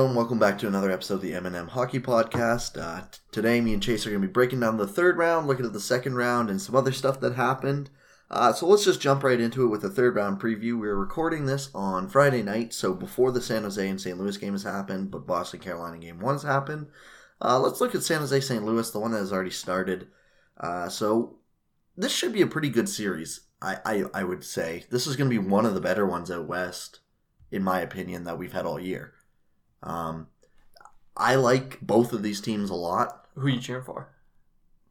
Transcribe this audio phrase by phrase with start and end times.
[0.00, 0.16] everyone.
[0.16, 2.80] Welcome back to another episode of the M&M Hockey Podcast.
[2.80, 5.46] Uh, t- today, me and Chase are going to be breaking down the third round,
[5.46, 7.90] looking at the second round, and some other stuff that happened.
[8.30, 10.80] Uh, so let's just jump right into it with the third round preview.
[10.80, 14.16] We're recording this on Friday night, so before the San Jose and St.
[14.16, 16.86] Louis game has happened, but Boston Carolina game one has happened.
[17.38, 18.64] Uh, let's look at San Jose St.
[18.64, 20.08] Louis, the one that has already started.
[20.56, 21.40] Uh, so
[21.94, 24.86] this should be a pretty good series, I, I, I would say.
[24.88, 27.00] This is going to be one of the better ones out west,
[27.50, 29.12] in my opinion, that we've had all year.
[29.82, 30.28] Um,
[31.16, 33.26] I like both of these teams a lot.
[33.34, 34.08] Who you cheering for?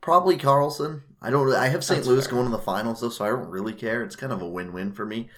[0.02, 1.04] Probably Carlson.
[1.22, 1.46] I don't.
[1.46, 2.00] Really, I have St.
[2.00, 2.34] That's Louis fair.
[2.34, 4.04] going to the finals though, so I don't really care.
[4.04, 5.30] It's kind of a win-win for me.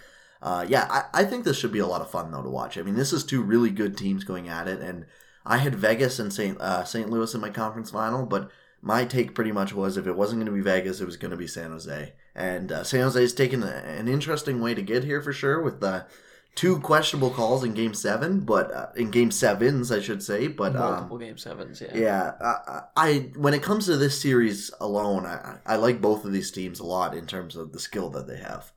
[0.42, 2.78] Uh, yeah, I, I think this should be a lot of fun though to watch.
[2.78, 5.06] I mean, this is two really good teams going at it, and
[5.46, 6.60] I had Vegas and St.
[6.60, 7.10] Uh, St.
[7.10, 8.50] Louis in my conference final, but
[8.82, 11.32] my take pretty much was if it wasn't going to be Vegas, it was going
[11.32, 12.14] to be San Jose.
[12.36, 15.62] And uh, San Jose has taken a, an interesting way to get here for sure
[15.62, 16.06] with the
[16.56, 20.48] two questionable calls in Game Seven, but uh, in Game Sevens, I should say.
[20.48, 21.98] But um, Multiple game sevens, yeah.
[21.98, 26.34] yeah, I, I when it comes to this series alone, I, I like both of
[26.34, 28.72] these teams a lot in terms of the skill that they have.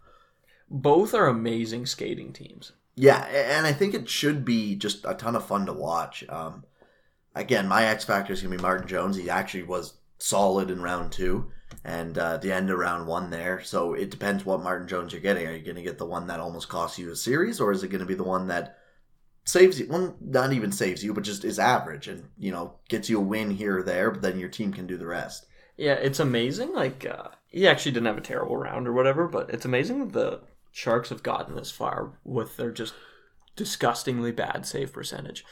[0.71, 2.73] Both are amazing skating teams.
[2.97, 6.25] Yeah, and I think it should be just a ton of fun to watch.
[6.29, 6.65] Um,
[7.35, 9.17] again, my X factor is gonna be Martin Jones.
[9.17, 11.51] He actually was solid in round two,
[11.85, 13.63] and uh, the end of round one there.
[13.63, 15.47] So it depends what Martin Jones you're getting.
[15.47, 17.89] Are you gonna get the one that almost costs you a series, or is it
[17.89, 18.79] gonna be the one that
[19.45, 19.87] saves you?
[19.89, 23.23] Well, not even saves you, but just is average and you know gets you a
[23.23, 25.47] win here or there, but then your team can do the rest.
[25.77, 26.73] Yeah, it's amazing.
[26.73, 30.41] Like, uh, he actually didn't have a terrible round or whatever, but it's amazing the
[30.71, 32.95] Sharks have gotten this far with their just
[33.57, 35.45] disgustingly bad save percentage.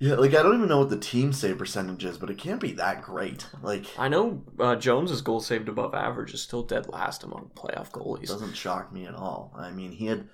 [0.00, 2.60] Yeah, like I don't even know what the team save percentage is, but it can't
[2.60, 3.46] be that great.
[3.62, 7.90] Like I know uh, Jones's goal saved above average is still dead last among playoff
[7.90, 8.28] goalies.
[8.28, 9.52] doesn't shock me at all.
[9.56, 10.28] I mean, he had.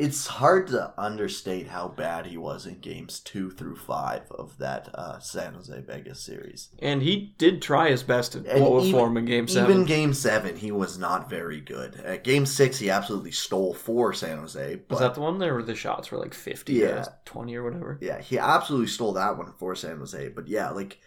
[0.00, 4.88] It's hard to understate how bad he was in games two through five of that
[4.94, 6.70] uh, San Jose Vegas series.
[6.78, 9.70] And he did try his best to blow a form in game seven.
[9.70, 11.96] Even game seven, he was not very good.
[11.96, 14.76] At game six, he absolutely stole for San Jose.
[14.76, 16.86] But Was that the one there where the shots were like 50 Yeah.
[16.86, 17.98] or 20 or whatever?
[18.00, 20.28] yeah, he absolutely stole that one for San Jose.
[20.30, 20.98] But yeah, like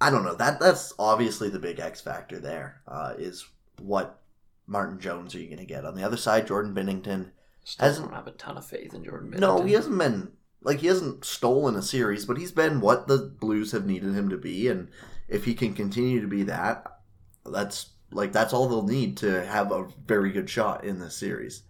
[0.00, 3.46] I don't know that that's obviously the big X factor there uh, is
[3.80, 4.20] what
[4.66, 6.48] Martin Jones are you going to get on the other side?
[6.48, 7.30] Jordan Binnington.
[7.66, 10.30] Still Hasn't- don't have a ton of faith in Jordan No, he hasn't been
[10.62, 14.28] like he hasn't stolen a series, but he's been what the Blues have needed him
[14.28, 14.88] to be, and
[15.28, 17.00] if he can continue to be that,
[17.44, 21.64] that's like that's all they'll need to have a very good shot in this series.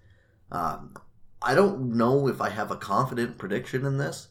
[0.52, 0.94] Um,
[1.40, 4.28] I don't know if I have a confident prediction in this.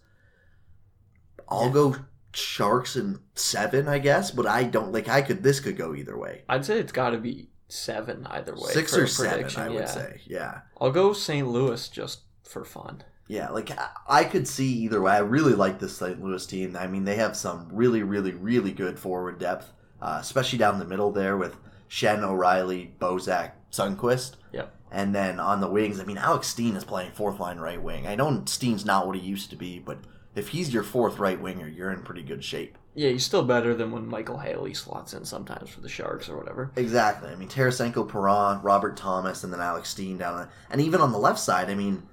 [1.50, 1.74] I'll Yeah.
[1.74, 1.96] go
[2.32, 5.08] Sharks in seven, I guess, but I don't like.
[5.10, 6.44] I could this could go either way.
[6.48, 8.72] I'd say it's got to be seven either way.
[8.72, 9.86] Six or seven, prediction, I would yeah.
[9.86, 10.22] say.
[10.26, 10.60] Yeah.
[10.80, 11.48] I'll go St.
[11.48, 13.04] Louis just for fun.
[13.28, 15.14] Yeah, like I- I could see either way.
[15.14, 16.24] I really like this St.
[16.24, 16.76] Louis team.
[16.78, 19.72] I mean, they have some really, really, really good forward depth,
[20.02, 21.56] uh, especially down the middle there with
[21.90, 24.36] Schenn, O'Reilly, Bozak, Sundqvist.
[24.54, 24.74] Yep.
[24.92, 28.08] And then on the wings, I mean, Alex Steen is playing fourth line right wing.
[28.08, 29.98] I know Steen's not what he used to be, but
[30.36, 32.78] if he's your fourth right winger, you're in pretty good shape.
[32.96, 36.38] Yeah, he's still better than when Micheal Haley slots in sometimes for the Sharks or
[36.38, 36.72] whatever.
[36.78, 37.30] Exactly.
[37.30, 40.50] I mean, Tarasenko, Perron, Robert Thomas, and then Alex Steen down there.
[40.70, 42.04] And even on the left side, I mean,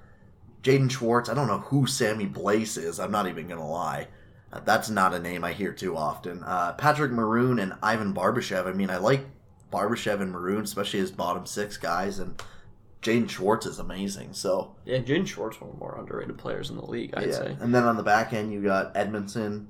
[0.62, 1.28] Jaden Schwartz.
[1.28, 2.98] I don't know who Sammy Blais is.
[2.98, 4.08] I'm not even going to lie.
[4.52, 6.42] Uh, that's not a name I hear too often.
[6.44, 8.66] Uh, Patrick Maroon and Ivan Barbashev.
[8.66, 9.24] I mean, I like
[9.72, 12.18] Barbashev and Maroon, especially as bottom six guys.
[12.18, 12.40] And
[13.02, 14.34] Jaden Schwartz is amazing.
[14.34, 17.34] So, Yeah, Jaden Schwartz one of the more underrated players in the league, I'd yeah.
[17.34, 17.56] say.
[17.60, 19.66] And then on the back end, you got Edmundson,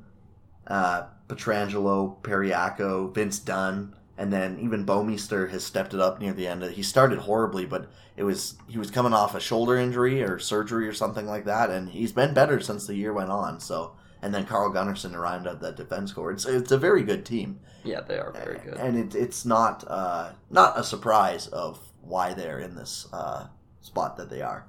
[0.66, 6.46] uh, Pietrangelo, Parayko, Vince Dunn, and then even Bouwmeester has stepped it up near the
[6.46, 6.62] end.
[6.62, 10.86] He started horribly, but it was he was coming off a shoulder injury or surgery
[10.86, 13.58] or something like that, and he's been better since the year went on.
[13.60, 16.30] So, and then Carl Gunnarsson to round out that defense core.
[16.30, 18.74] It's it's a very good team, Yeah, they are very good.
[18.74, 23.46] and it, it's not uh, not a surprise of why they're in this uh,
[23.80, 24.66] spot that they are.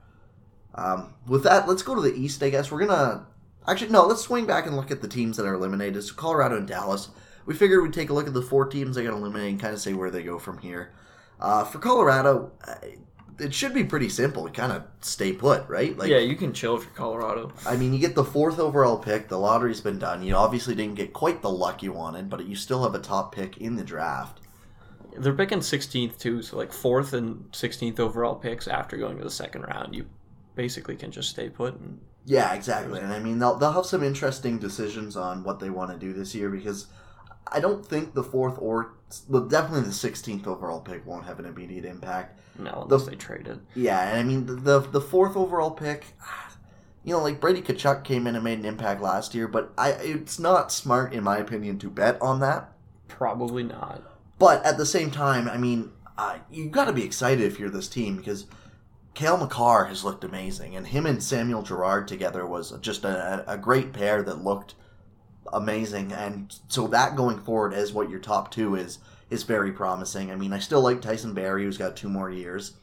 [0.75, 2.41] Um, with that, let's go to the East.
[2.41, 3.27] I guess we're gonna
[3.67, 4.05] actually no.
[4.05, 6.03] Let's swing back and look at the teams that are eliminated.
[6.03, 7.09] So Colorado and Dallas.
[7.45, 9.73] We figured we'd take a look at the four teams that got eliminated and kind
[9.73, 10.93] of say where they go from here.
[11.41, 12.53] Uh, for Colorado,
[13.39, 14.43] it should be pretty simple.
[14.43, 15.97] We kind of stay put, right?
[15.97, 17.51] Like, yeah, you can chill if you're Colorado.
[17.65, 19.27] I mean, you get the fourth overall pick.
[19.27, 20.23] The lottery's been done.
[20.23, 23.33] You obviously didn't get quite the luck you wanted, but you still have a top
[23.33, 24.39] pick in the draft.
[25.17, 29.29] They're picking 16th too, so like fourth and 16th overall picks after going to the
[29.29, 29.95] second round.
[29.95, 30.07] You
[30.55, 31.75] basically can just stay put.
[31.75, 32.99] And Yeah, exactly.
[32.99, 36.13] And I mean, they'll, they'll have some interesting decisions on what they want to do
[36.13, 36.87] this year because
[37.51, 38.93] I don't think the fourth or,
[39.27, 42.39] well, definitely the 16th overall pick won't have an immediate impact.
[42.57, 43.59] no, unless they trade it.
[43.75, 46.05] Yeah, and I mean, the, the, the fourth overall pick,
[47.03, 49.89] you know, like Brady Tkachuk came in and made an impact last year, but I
[49.91, 52.71] it's not smart in my opinion to bet on that.
[53.09, 54.01] Probably not.
[54.39, 57.69] But at the same time, I mean, uh, you got to be excited if you're
[57.69, 58.45] this team because
[59.13, 63.57] Cale Makar has looked amazing, and him and Samuel Girard together was just a, a
[63.57, 64.73] great pair that looked
[65.51, 66.11] amazing.
[66.11, 68.99] And so that going forward as what your top two is
[69.29, 70.31] is very promising.
[70.31, 72.73] I mean, I still like Tyson Barrie, who's got two more years.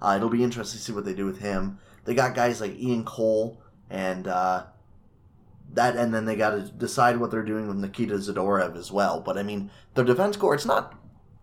[0.00, 1.78] Uh, it'll be interesting to see what they do with him.
[2.04, 4.64] They got guys like Ian Cole and uh,
[5.72, 9.20] that, and then they got to decide what they're doing with Nikita Zadorov as well.
[9.20, 10.94] But I mean, their defense core, it's not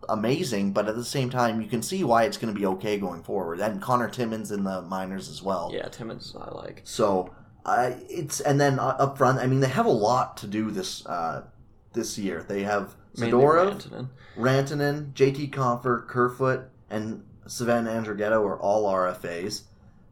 [0.08, 2.98] amazing, but at the same time, you can see why it's going to be okay
[2.98, 3.60] going forward.
[3.60, 5.70] And Conor Timmins in the minors as well.
[5.72, 6.82] Yeah, Timmins I like.
[6.84, 7.32] So
[7.64, 10.70] uh, it's and then uh, up front, I mean, they have a lot to do
[10.70, 11.44] this uh,
[11.92, 12.44] this year.
[12.46, 14.08] They have Zadorov, Rantanen.
[14.36, 19.62] Rantanen, JT Compher, Kerfoot, and Sven Andrighetto are all RFAs.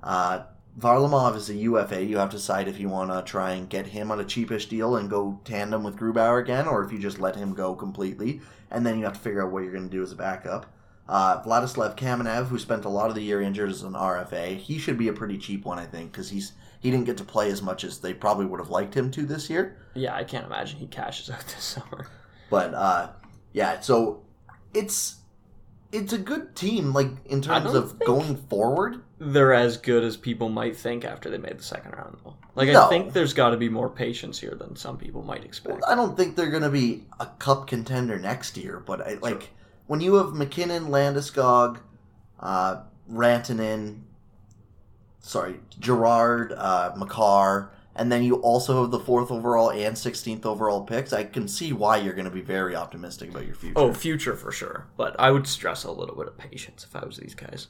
[0.02, 0.42] Uh,
[0.78, 2.04] Varlamov is a UFA.
[2.04, 4.68] You have to decide if you want to try and get him on a cheapish
[4.68, 8.40] deal and go tandem with Grubauer again, or if you just let him go completely.
[8.70, 10.66] And then you have to figure out what you're going to do as a backup.
[11.08, 14.78] Uh, Vladislav Kamenev, who spent a lot of the year injured as an RFA, he
[14.78, 17.50] should be a pretty cheap one, I think, because he's he didn't get to play
[17.50, 19.76] as much as they probably would have liked him to this year.
[19.94, 22.06] Yeah, I can't imagine he cashes out this summer.
[22.48, 23.10] But uh,
[23.52, 24.22] yeah, so
[24.72, 25.16] it's
[25.92, 29.02] it's a good team, like in terms of think- going forward.
[29.22, 32.36] They're as good as people might think after they made the second round, though.
[32.54, 32.86] Like, No.
[32.86, 35.82] I think there's got to be more patience here than some people might expect.
[35.86, 39.50] I don't think they're going to be a cup contender next year, but I, like
[39.86, 41.80] when you have MacKinnon, Landeskog,
[42.40, 42.82] uh,
[43.12, 44.00] Rantanen,
[45.20, 50.82] sorry, Girard, uh, Makar, and then you also have the fourth overall and 16th overall
[50.84, 53.74] picks, I can see why you're going to be very optimistic about your future.
[53.78, 54.86] Oh, future for sure.
[54.96, 57.68] But I would stress a little bit of patience if I was these guys.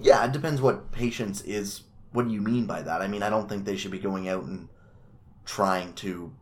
[0.00, 1.82] Yeah, it depends what patience is.
[2.12, 3.02] What do you mean by that?
[3.02, 4.68] I mean, I don't think they should be going out and
[5.44, 6.32] trying to,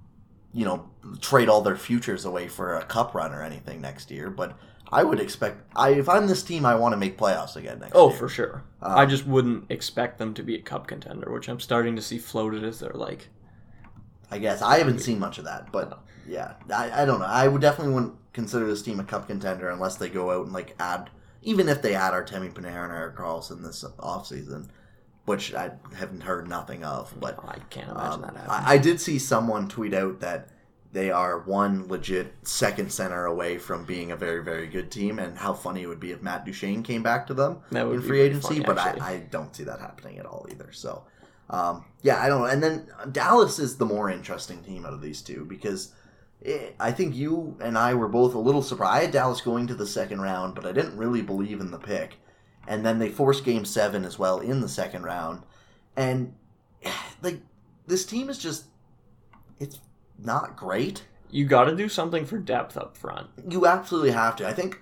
[0.52, 0.88] you know,
[1.20, 4.30] trade all their futures away for a cup run or anything next year.
[4.30, 4.56] But
[4.92, 7.92] I would expect, I if I'm this team, I want to make playoffs again next
[7.94, 8.18] Oh, year.
[8.18, 8.64] for sure.
[8.82, 12.02] Um, I just wouldn't expect them to be a cup contender, which I'm starting to
[12.02, 13.28] see floated as they're like.
[14.30, 17.26] I guess I haven't seen much of that, but yeah, I, I don't know.
[17.26, 20.52] I would definitely wouldn't consider this team a cup contender unless they go out and
[20.54, 21.10] like add,
[21.44, 24.68] even if they add Artemi Panarin or Erik Karlsson this offseason,
[25.26, 27.14] which I haven't heard nothing of.
[27.18, 28.66] But I can't imagine Um, that happening.
[28.66, 30.48] I, I did see someone tweet out that
[30.92, 35.36] they are one legit second center away from being a very, very good team, and
[35.36, 37.58] how funny it would be if Matt Duchene came back to them
[37.94, 38.60] in free agency.
[38.60, 38.78] funny, but.
[38.78, 40.70] I, I don't see that happening at all either.
[40.72, 41.04] So,
[41.50, 42.46] um, yeah, I don't know.
[42.46, 45.92] And then Dallas is the more interesting team out of these two because.
[46.78, 48.96] I think you and I were both a little surprised.
[48.96, 51.78] I had Dallas going to the second round, but I didn't really believe in the
[51.78, 52.16] pick.
[52.66, 55.42] And then they forced Game Seven as well in the second round,
[55.96, 56.34] and
[57.22, 57.40] like
[57.86, 58.64] this team is just
[59.58, 59.80] it's
[60.18, 61.04] not great.
[61.30, 63.28] you got to do something for depth up front.
[63.48, 64.46] You absolutely have to.
[64.48, 64.80] I think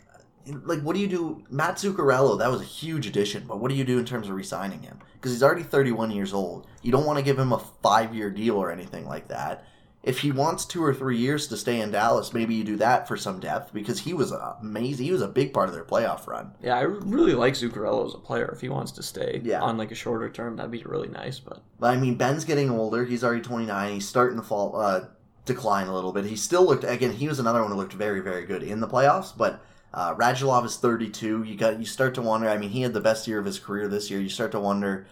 [0.65, 3.77] like what do you do Matt Zuccarello, that was a huge addition, but what do
[3.77, 4.99] you do in terms of re-signing him?
[5.15, 6.67] Because he's already 31 years old.
[6.83, 9.65] You don't want to give him a 5-year deal or anything like that.
[10.03, 13.07] If he wants 2 or 3 years to stay in Dallas, maybe you do that
[13.07, 15.07] for some depth because he was amazing.
[15.07, 16.53] He was a big part of their playoff run.
[16.61, 18.51] Yeah, I really like Zuccarello as a player.
[18.53, 19.61] If he wants to stay Yeah.
[19.63, 21.39] on like a shorter term, that'd be really nice.
[21.39, 23.05] But But I mean, Benn's getting older.
[23.05, 23.93] He's already 29.
[23.95, 25.03] He's starting to fall, uh,
[25.45, 26.25] decline a little bit.
[26.25, 27.13] He still looked again.
[27.13, 29.33] He was another one who looked very, very good in the playoffs.
[29.37, 29.61] But
[29.95, 31.45] uh, Radulov is 32.
[31.45, 32.49] You got you start to wonder.
[32.49, 34.19] I mean, he had the best year of his career this year.
[34.21, 35.07] You start to wonder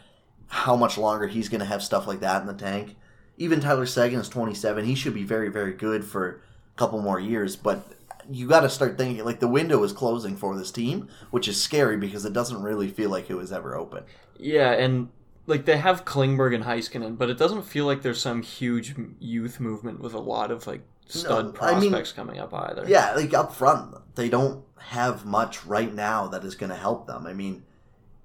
[0.48, 2.96] how much longer he's going to have stuff like that in the tank.
[3.40, 4.84] Even Tyler Seguin is 27.
[4.84, 6.42] He should be very, very good for
[6.74, 7.56] a couple more years.
[7.56, 7.84] But
[8.30, 11.60] you got to start thinking like the window is closing for this team, which is
[11.60, 14.04] scary because it doesn't really feel like it was ever open.
[14.38, 15.08] yeah, and
[15.46, 19.58] like they have Klingberg and Heiskanen, but it doesn't feel like there's some huge youth
[19.58, 22.84] movement with a lot of like stud No, I mean- prospects coming up either.
[22.86, 27.06] Yeah, like up front, they don't have much right now that is going to help
[27.06, 27.26] them.
[27.26, 27.64] I mean,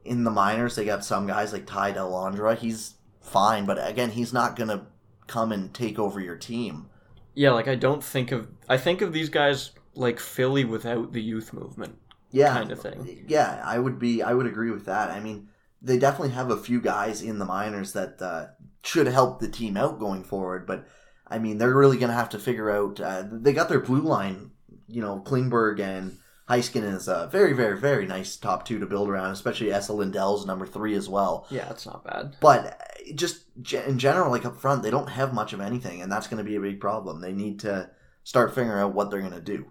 [0.04, 2.58] in the minors, they got some guys like Ty Dellandrea.
[2.58, 4.82] He's fine, but again, he's not going to
[5.28, 6.88] come and take over your team.
[7.34, 11.22] Yeah, like I don't think of I think of these guys like Philly without the
[11.22, 11.98] youth movement
[12.32, 13.26] Yeah, kind of thing.
[13.28, 14.22] yeah, I would be.
[14.22, 15.10] I would agree with that.
[15.10, 15.50] I mean,
[15.82, 18.48] they definitely have a few guys in the minors that uh,
[18.84, 20.66] should help the team out going forward.
[20.66, 20.88] But
[21.28, 23.00] I mean, they're really going to have to figure out.
[23.00, 24.52] Uh, they got their blue line.
[24.88, 26.18] You know, Klingberg and
[26.50, 29.32] Heiskanen is a very, very, very nice top two to build around.
[29.32, 31.48] Especially Esa Lindell's number three as well.
[31.50, 32.36] Yeah, it's not bad.
[32.40, 36.12] But uh, just in general, like up front, they don't have much of anything, and
[36.12, 37.22] that's going to be a big problem.
[37.22, 37.90] They need to
[38.24, 39.66] start figuring out what they're going to do.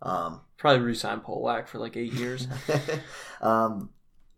[0.00, 2.48] Um, Probably resign Polak for like eight years.
[3.40, 3.90] um,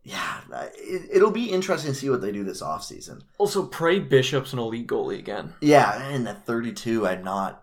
[0.02, 0.40] yeah,
[0.76, 3.22] it, it'll be interesting to see what they do this offseason.
[3.38, 5.54] Also, pray Bishop's an elite goalie again.
[5.60, 7.62] Yeah, and at 32, I'm not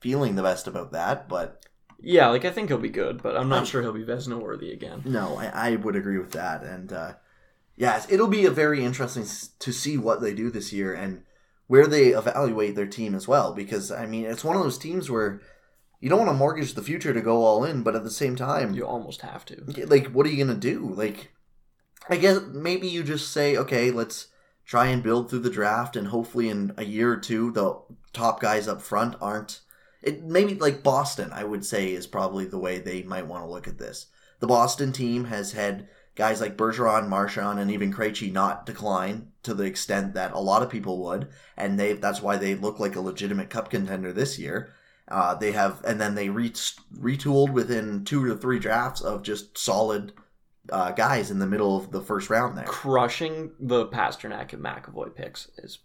[0.00, 1.64] feeling the best about that, but
[2.00, 4.40] Yeah, like I think he'll be good, but I'm not Um, sure he'll be Vezina
[4.40, 5.02] worthy again.
[5.04, 6.62] no, I, I would agree with that.
[6.62, 7.12] And uh,
[7.76, 11.22] yes, it'll be a very interesting s- to see what they do this year and
[11.66, 13.52] where they evaluate their team as well.
[13.52, 15.40] Because I mean, it's one of those teams where
[16.00, 18.36] you don't want to mortgage the future to go all in, but at the same
[18.36, 19.56] time, You almost have to.
[19.86, 21.32] like what are you gonna do like
[22.08, 24.28] i guess maybe you just say okay let's
[24.64, 27.76] try and build through the draft and hopefully in a year or two the
[28.12, 29.60] top guys up front aren't
[30.02, 33.50] it maybe like boston i would say is probably the way they might want to
[33.50, 34.06] look at this
[34.40, 39.54] the boston team has had guys like bergeron marchand and even Krejci not decline to
[39.54, 42.96] the extent that a lot of people would and they that's why they look like
[42.96, 44.72] a legitimate cup contender this year
[45.10, 49.56] uh, they have, and then they re- retooled within two to three drafts of just
[49.56, 50.12] solid
[50.70, 52.66] uh, guys in the middle of the first round there.
[52.66, 55.78] Crushing the Pastrnak and McAvoy picks is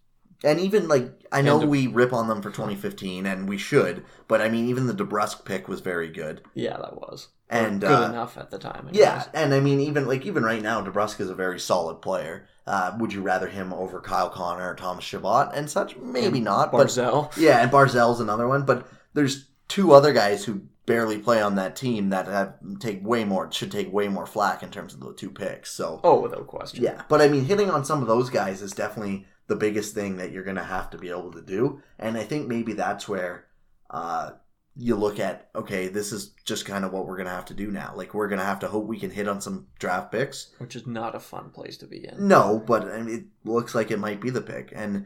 [0.43, 4.03] And even like, I know And- we rip on them for 2015, and we should,
[4.27, 6.41] but I mean, even the DeBrusk pick was very good.
[6.53, 8.87] yeah, that was And good uh, enough at the time.
[8.89, 8.97] anyways.
[8.99, 12.47] yeah, and I mean, even like even right now, DeBrusk is a very solid player.
[12.67, 15.95] Uh, would you rather him over Kyle Connor or Thomas Chabot and such?
[15.97, 17.35] Maybe not, but Barzal.
[17.37, 21.75] Yeah, and Barzal's another one, but there's two other guys who barely play on that
[21.77, 25.13] team that have take way more should take way more flack in terms of the
[25.13, 25.71] two picks.
[25.71, 26.83] So Oh, without question.
[26.83, 30.17] yeah, but I mean, hitting on some of those guys is definitely the biggest thing
[30.17, 33.07] that you're going to have to be able to do, and I think maybe that's
[33.07, 33.47] where
[33.89, 34.31] uh,
[34.75, 37.53] you look at okay, this is just kind of what we're going to have to
[37.53, 37.93] do now.
[37.95, 40.51] Like we're going to have to hope we can hit on some draft picks.
[40.57, 42.27] Which is not a fun place to be in.
[42.27, 45.05] No, but I mean, it looks like it might be the pick, and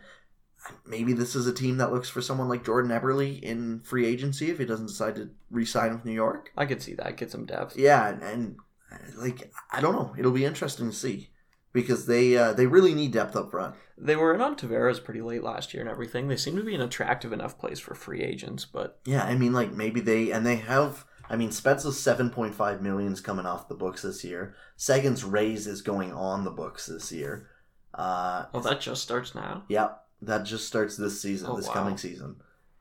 [0.86, 4.50] maybe this is a team that looks for someone like Jordan Eberle in free agency
[4.50, 6.52] if he doesn't decide to re-sign with New York.
[6.58, 7.18] I could see that.
[7.18, 7.78] Get some depth.
[7.78, 8.58] Yeah, and, and
[9.18, 11.30] like I don't know, it'll be interesting to see
[11.74, 13.76] because they uh, they really need depth up front.
[13.98, 16.28] They were in on Tavares pretty late last year and everything.
[16.28, 19.54] They seem to be an attractive enough place for free agents, but Yeah, I mean,
[19.54, 21.06] like maybe they and they have.
[21.30, 24.56] I mean, Spezza's seven point five millions coming off the books this year.
[24.76, 27.50] Seguin's raise is going on the books this year.
[27.94, 29.64] Uh, oh, that just starts now.
[29.68, 29.90] Yeah,
[30.22, 31.74] that just starts this season, Oh, this wow.
[31.74, 32.36] coming season.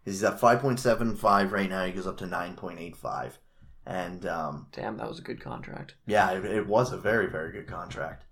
[0.04, 1.84] He's at 5.75 right now.
[1.86, 3.32] He goes up to 9.85.
[3.86, 5.94] And um, Damn, that was a good contract.
[6.06, 8.25] yeah, it, it was a very, very good contract.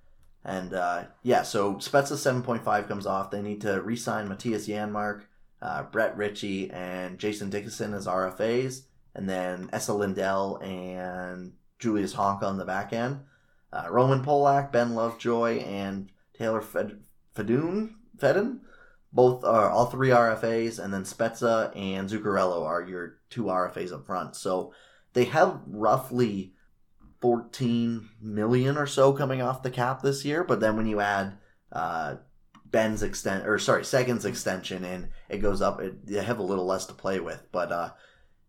[0.45, 3.31] And uh, yeah, so Spezza 7.5 comes off.
[3.31, 5.23] They need to re sign Mattias Janmark,
[5.63, 8.83] uh, Brett Ritchie, and Jason Dickinson as RFAs.
[9.15, 13.21] And then Esa Lindell and Julius Honka on the back end.
[13.73, 17.01] Uh, Roman Polak, Ben Lovejoy, and Taylor Fed-
[17.35, 18.61] Fedun.
[19.13, 24.05] Both are all three RFAs, and then Spezza and Zuccarello are your two RFAs up
[24.05, 24.35] front.
[24.35, 24.73] So
[25.13, 26.54] they have roughly
[27.25, 30.45] 14 million or so coming off the cap this year.
[30.45, 31.39] But then when you add
[31.73, 32.17] uh,
[32.67, 35.81] Benn's extent or sorry, Seguin's extension in, it goes up.
[35.81, 37.91] It, they have a little less to play with, but uh,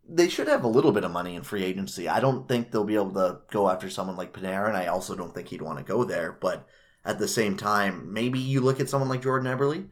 [0.10, 2.10] they should have a little bit of money in free agency.
[2.10, 5.16] I don't think they'll be able to go after someone like Panera, and I also
[5.16, 6.34] don't think he'd want to go there.
[6.34, 6.68] But
[7.06, 9.88] at the same time, maybe you look at someone like Jordan Eberle.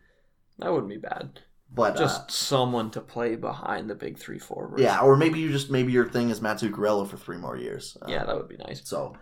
[0.60, 1.40] That wouldn't be bad.
[1.76, 4.82] But Just uh, someone to play behind the big three forwards.
[4.82, 7.98] yeah, or maybe you just maybe your thing is Matt Zuccarello for three more years.
[8.02, 8.82] Uh, yeah, that would be nice.
[8.88, 9.16] So,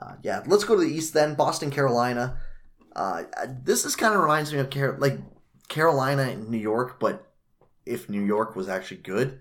[0.00, 1.34] uh, yeah, let's go to the East then.
[1.34, 2.38] Boston, Carolina.
[2.96, 3.24] Uh,
[3.62, 5.18] this is kind of reminds me of Car- like
[5.68, 7.30] Carolina and New York, but
[7.84, 9.40] if New York was actually good.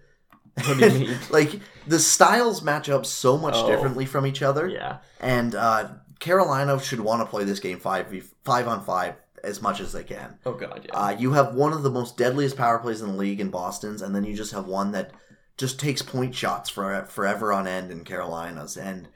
[0.65, 1.17] What do you mean?
[1.29, 3.67] like the styles match up so much Oh.
[3.69, 8.07] differently from each other, Yeah, and uh, Carolina should want to play this game five
[8.07, 10.37] v five on five as much as they can.
[10.45, 10.95] Oh god, yeah.
[10.95, 14.01] Uh, you have one of the most deadliest power plays in the league in Boston's,
[14.01, 15.11] and then you just have one that
[15.57, 18.77] just takes point shots for forever on end in Carolina's.
[18.77, 19.07] And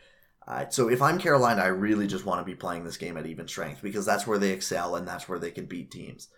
[0.48, 3.28] uh, so, if I'm Carolina, I really just want to be playing this game at
[3.28, 6.30] even strength because that's where they excel and that's where they can beat teams.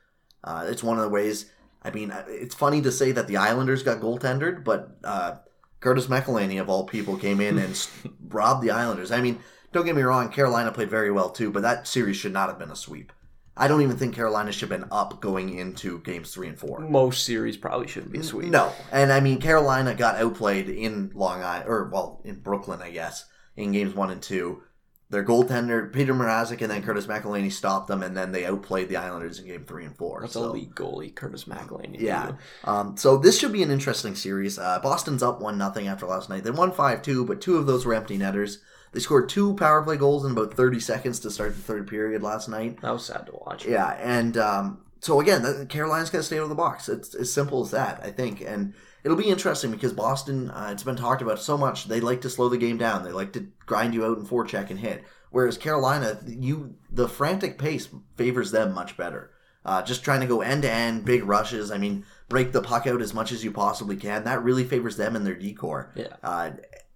[0.44, 1.50] Uh, it's one of the ways.
[1.84, 5.36] I mean, uh, it's funny to say that the Islanders got goaltendered, but uh,
[5.80, 7.88] Curtis McElhinney of all people came in and
[8.30, 9.12] robbed the Islanders.
[9.12, 9.40] I mean,
[9.72, 12.60] don't get me wrong, Carolina played very well too, but that series should not have
[12.60, 13.12] been a sweep.
[13.56, 16.80] I don't even think Carolina should have been up going into games three and four.
[16.80, 18.50] Most series probably shouldn't be sweet.
[18.50, 22.90] No, and I mean Carolina got outplayed in Long Island, or well, in Brooklyn, I
[22.92, 24.64] guess, in games one and two.
[25.12, 28.98] Their goaltender Peter Mrazek and then Curtis McElhinney stopped them, and then they outplayed the
[28.98, 30.22] Islanders in game three and four.
[30.22, 30.46] That's so.
[30.46, 32.00] a league goalie, Curtis McElhinney.
[32.00, 32.32] Yeah.
[32.64, 34.58] Um, so this should be an interesting series.
[34.58, 36.44] Uh, Boston's up one nothing after last night.
[36.44, 38.60] They won five two, but two of those were empty netters.
[38.94, 42.22] They scored two power play goals in about thirty seconds to start the third period
[42.22, 42.82] last night.
[42.82, 43.66] That was sad to watch.
[43.66, 46.88] Yeah, and um, so again, the- Carolina's got to stay out of the box.
[46.90, 48.42] It's as simple as that, I think.
[48.42, 48.74] And
[49.04, 51.86] it'll be interesting because Boston, uh, it's been talked about so much.
[51.86, 53.04] They like to slow the game down.
[53.04, 55.04] They like to grind you out and forecheck and hit.
[55.32, 59.32] Whereas Carolina, you the frantic pace favors them much better.
[59.66, 61.72] Uh, just trying to go end to end, big rushes.
[61.72, 64.26] I mean, break the puck out as much as you possibly can.
[64.26, 65.92] That really favors them and their decor.
[65.96, 66.18] Yeah.
[66.22, 66.52] Uh,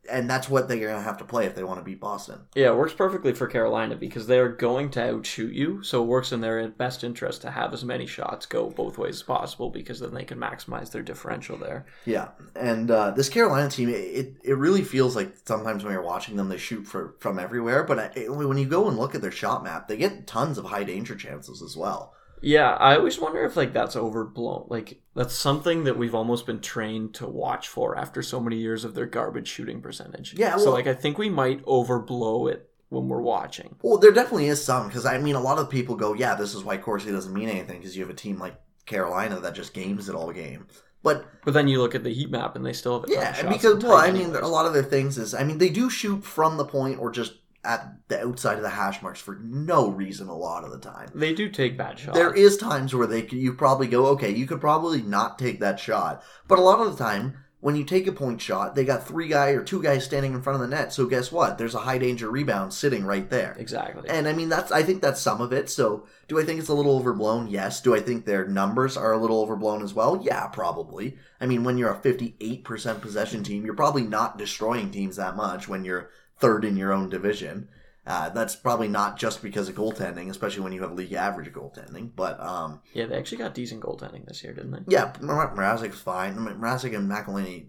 [0.10, 2.40] and that's what they're going to have to play if they want to beat Boston.
[2.56, 6.32] Yeah, it works perfectly for Carolina because they're going to outshoot you, so it works
[6.32, 10.00] in their best interest to have as many shots go both ways as possible because
[10.00, 11.86] then they can maximize their differential there.
[12.06, 16.36] Yeah, and uh, this Carolina team, it, it really feels like sometimes when you're watching
[16.36, 17.84] them, they shoot for, from everywhere.
[17.84, 20.66] But it, when you go and look at their shot map, they get tons of
[20.66, 22.14] high danger chances as well.
[22.42, 24.68] Yeah, I always wonder if like that's overblown.
[24.70, 28.84] Like that's something that we've almost been trained to watch for after so many years
[28.84, 30.34] of their garbage shooting percentage.
[30.38, 33.76] Yeah, so like I think we might overblow it when we're watching.
[33.82, 36.54] Well, there definitely is some because I mean, a lot of people go, "Yeah, this
[36.54, 39.74] is why Corsi doesn't mean anything," because you have a team like Carolina that just
[39.74, 40.68] games it all game.
[41.04, 43.50] But But then you look at the heat map and they still have a yeah,
[43.50, 44.42] because well, I mean, anyways.
[44.42, 47.12] a lot of their things is, I mean, they do shoot from the point or
[47.12, 47.34] just
[47.68, 51.10] at the outside of the hash marks for no reason a lot of the time.
[51.14, 52.18] they do take bad shots.
[52.18, 55.80] There is times where they you probably go, okay, you could probably not take that
[55.80, 59.08] shot, but a lot of the time when you take a point shot, they got
[59.08, 60.94] three guy or two guys standing in front of the net.
[60.94, 61.58] So guess what?
[61.58, 63.56] There's a high danger rebound sitting right there.
[63.60, 64.08] exactly.
[64.10, 65.70] And I mean that's I think that's some of it.
[65.70, 67.48] So do I think it's a little overblown?
[67.48, 67.82] Yes.
[67.82, 70.22] Do I think their numbers are a little overblown as well?
[70.24, 71.18] Yeah, probably.
[71.42, 75.68] I mean when you're a 58% possession team, you're probably not destroying teams that much
[75.68, 77.70] when you're third in your own division.
[78.06, 82.10] Uh, that's probably not just because of goaltending, especially when you have league average goaltending.
[82.16, 84.80] But um, yeah, they actually got decent goaltending this year, didn't they?
[84.88, 86.36] yeah, Mra- Mrazek's fine.
[86.36, 87.66] Mrazek and McElhinney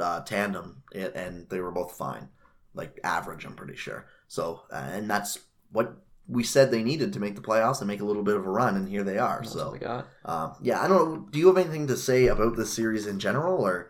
[0.00, 2.28] uh, tandem, it, and they were both fine,
[2.74, 3.44] like average.
[3.44, 4.06] I'm pretty sure.
[4.26, 5.38] So, uh, and that's
[5.70, 5.94] what
[6.26, 8.50] we said they needed to make the playoffs and make a little bit of a
[8.50, 9.38] run, and here they are.
[9.40, 9.76] That's So,
[10.24, 11.28] um, yeah, I don't know.
[11.30, 13.88] Do you have anything to say about this series in general, or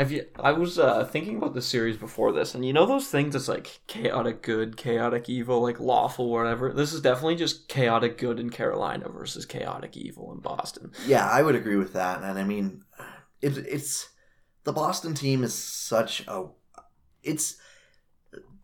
[0.00, 0.24] Have you?
[0.42, 3.48] I was uh, thinking about the series before this, and you know those things that's
[3.48, 6.72] like chaotic good, chaotic evil, like lawful, whatever.
[6.72, 10.92] This is definitely just chaotic good in Carolina versus chaotic evil in Boston.
[11.06, 12.22] Yeah, I would agree with that.
[12.22, 12.82] And I mean,
[13.42, 14.08] it, it's
[14.64, 16.46] the Boston team is such a
[17.22, 17.58] it's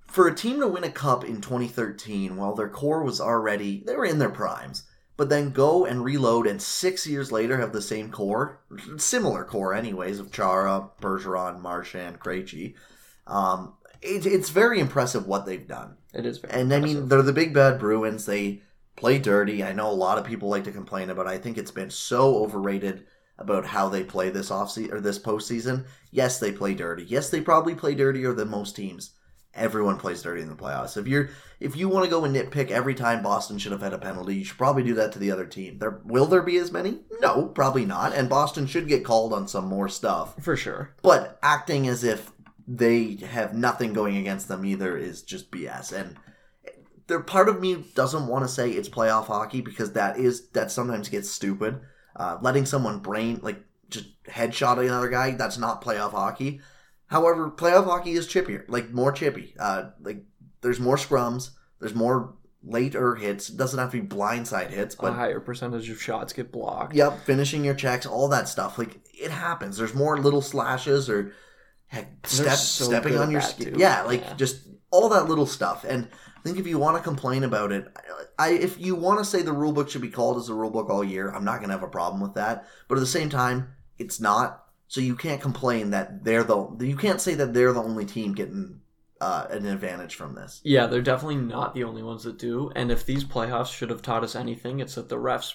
[0.07, 3.94] for a team to win a cup in 2013 while their core was already they
[3.94, 4.85] were in their primes
[5.17, 8.61] but then go and reload and six years later have the same core
[8.99, 12.75] similar core anyways of chara bergeron marchand Krejci.
[13.27, 16.53] um it, it's very impressive what they've done It is very.
[16.53, 18.27] and I mean, they're the big bad Bruins.
[18.27, 18.63] They
[18.95, 19.65] play dirty.
[19.65, 21.27] I know a lot of people like to complain about.
[21.27, 21.31] it.
[21.31, 23.05] I think it's been so overrated
[23.39, 25.87] about how they play this off or this postseason.
[26.11, 27.05] Yes, they play dirty.
[27.05, 29.11] Yes, they probably play dirtier than most teams.
[29.57, 30.97] Everyone plays dirty in the playoffs.
[30.97, 33.95] If you're if you want to go and nitpick every time Boston should have had
[33.95, 35.79] a penalty, you should probably do that to the other team.
[35.79, 37.01] There will there be as many?
[37.21, 38.14] No, probably not.
[38.14, 40.35] And Boston should get called on some more stuff.
[40.42, 40.95] for sure.
[41.03, 42.31] But acting as if
[42.69, 45.92] they have nothing going against them either is just BS.
[45.92, 46.16] And
[47.07, 50.71] there part of me doesn't want to say it's playoff hockey because that is that
[50.71, 51.81] sometimes gets stupid.
[52.14, 56.61] Uh, letting someone brain like just headshot another guy that's not playoff hockey.
[57.09, 59.55] However, playoff hockey is chippier, like more chippy.
[59.59, 60.25] Uh, like
[60.61, 63.49] there's more scrums, there's more later hits.
[63.49, 66.95] It doesn't have to be blindside hits, a but higher percentage of shots get blocked.
[66.95, 68.77] Yep, finishing your checks, all that stuff.
[68.79, 69.77] Like it happens.
[69.77, 71.33] There's more little slashes or
[71.87, 73.75] heck, step, so stepping on your skin.
[73.75, 73.79] too.
[73.81, 74.35] Yeah, like Yeah.
[74.35, 75.85] just all that little stuff.
[75.85, 77.87] And I think if you want to complain about it,
[78.38, 80.71] I if you want to say the rule book should be called as a rule
[80.71, 82.66] book all year, I'm not gonna have a problem with that.
[82.88, 84.64] But at the same time, it's not.
[84.88, 88.35] So you can't complain that they're the you can't say that they're the only team
[88.35, 88.81] getting
[89.20, 90.61] uh, an advantage from this.
[90.62, 92.70] Yeah, they're definitely not the only ones that do.
[92.77, 95.55] And if these playoffs should have taught us anything, it's that the refs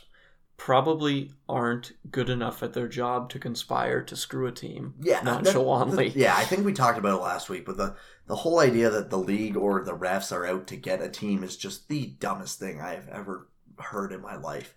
[0.58, 5.44] probably aren't good enough at their job to conspire to screw a team Yeah, that-
[5.44, 6.10] nonchalantly.
[6.10, 7.96] that- yeah, I think we talked about it last week, but the
[8.28, 11.44] the whole idea that the league or the refs are out to get a team
[11.44, 14.74] is just the dumbest thing I've ever heard in my life.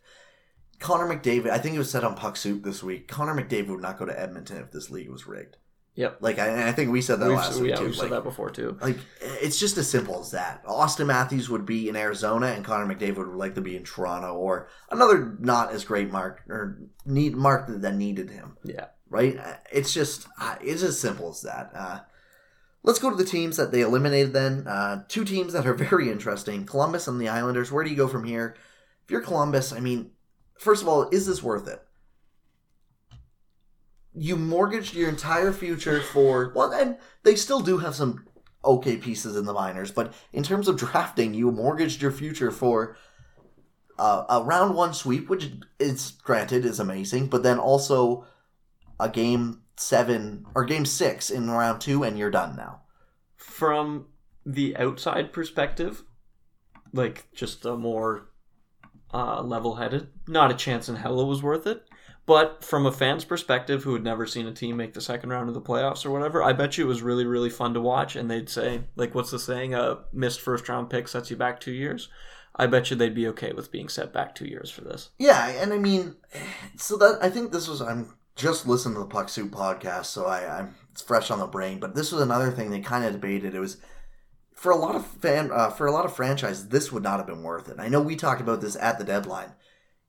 [0.80, 3.08] Connor McDavid, I think it was said on Puck Soup this week.
[3.08, 5.56] Connor McDavid would not go to Edmonton if this league was rigged.
[5.96, 6.18] Yep.
[6.20, 7.84] Like, I, I think we said that We've, last week yeah, too.
[7.84, 8.76] we've said that before too.
[8.80, 10.64] like, it's just as simple as that.
[10.64, 14.34] Auston Matthews would be in Arizona, and Connor McDavid would like to be in Toronto,
[14.34, 18.86] or another not as great mark or need mark that needed him Yeah.
[19.08, 19.38] right?
[19.38, 21.70] Uh, It's just uh, it's as simple as that.
[21.72, 22.00] Uh,
[22.82, 24.32] let's go to the teams that they eliminated.
[24.32, 27.70] Then uh, two teams that are very interesting: Columbus and the Islanders.
[27.70, 28.56] Where do you go from here?
[29.04, 30.10] If you're Columbus, I mean,
[30.58, 31.82] first of all, is this worth it?
[34.12, 38.26] You mortgaged your entire future for well, and they still do have some
[38.64, 42.96] okay pieces in the minors, but in terms of drafting, you mortgaged your future for
[43.98, 48.26] uh, a round one sweep, which is granted is amazing, but then also
[48.98, 52.80] a game seven or game six in round two, and you're done now.
[53.36, 54.06] From
[54.46, 56.02] the outside perspective,
[56.92, 58.28] like just a more
[59.14, 60.08] uh, level-headed.
[60.28, 61.86] Not a chance in hell it was worth it.
[62.26, 65.48] But from a fan's perspective who had never seen a team make the second round
[65.48, 68.16] of the playoffs or whatever, I bet you it was really, really fun to watch.
[68.16, 69.74] And they'd say, like, what's the saying?
[69.74, 72.08] A missed first round pick sets you back two years.
[72.56, 75.10] I bet you they'd be okay with being set back two years for this.
[75.18, 76.16] Yeah, and I mean,
[76.76, 80.26] so that I think this was I'm just listening to the Puck Soup podcast, so
[80.26, 81.78] I, I'm it's fresh on the brain.
[81.80, 83.54] But this was another thing they kind of debated.
[83.54, 83.78] It was
[84.64, 87.26] for a lot of fan uh, for a lot of franchises, this would not have
[87.26, 87.76] been worth it.
[87.78, 89.52] I know we talked about this at the deadline.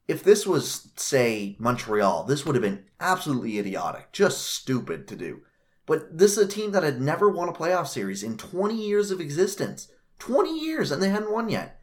[0.07, 5.41] If this was say Montreal, this would have been absolutely idiotic, just stupid to do.
[5.85, 9.11] But this is a team that had never won a playoff series in 20 years
[9.11, 9.89] of existence.
[10.19, 11.81] 20 years, and they hadn't won yet.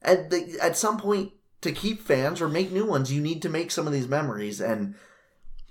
[0.00, 1.32] At the, at some point,
[1.62, 4.60] to keep fans or make new ones, you need to make some of these memories.
[4.60, 4.94] And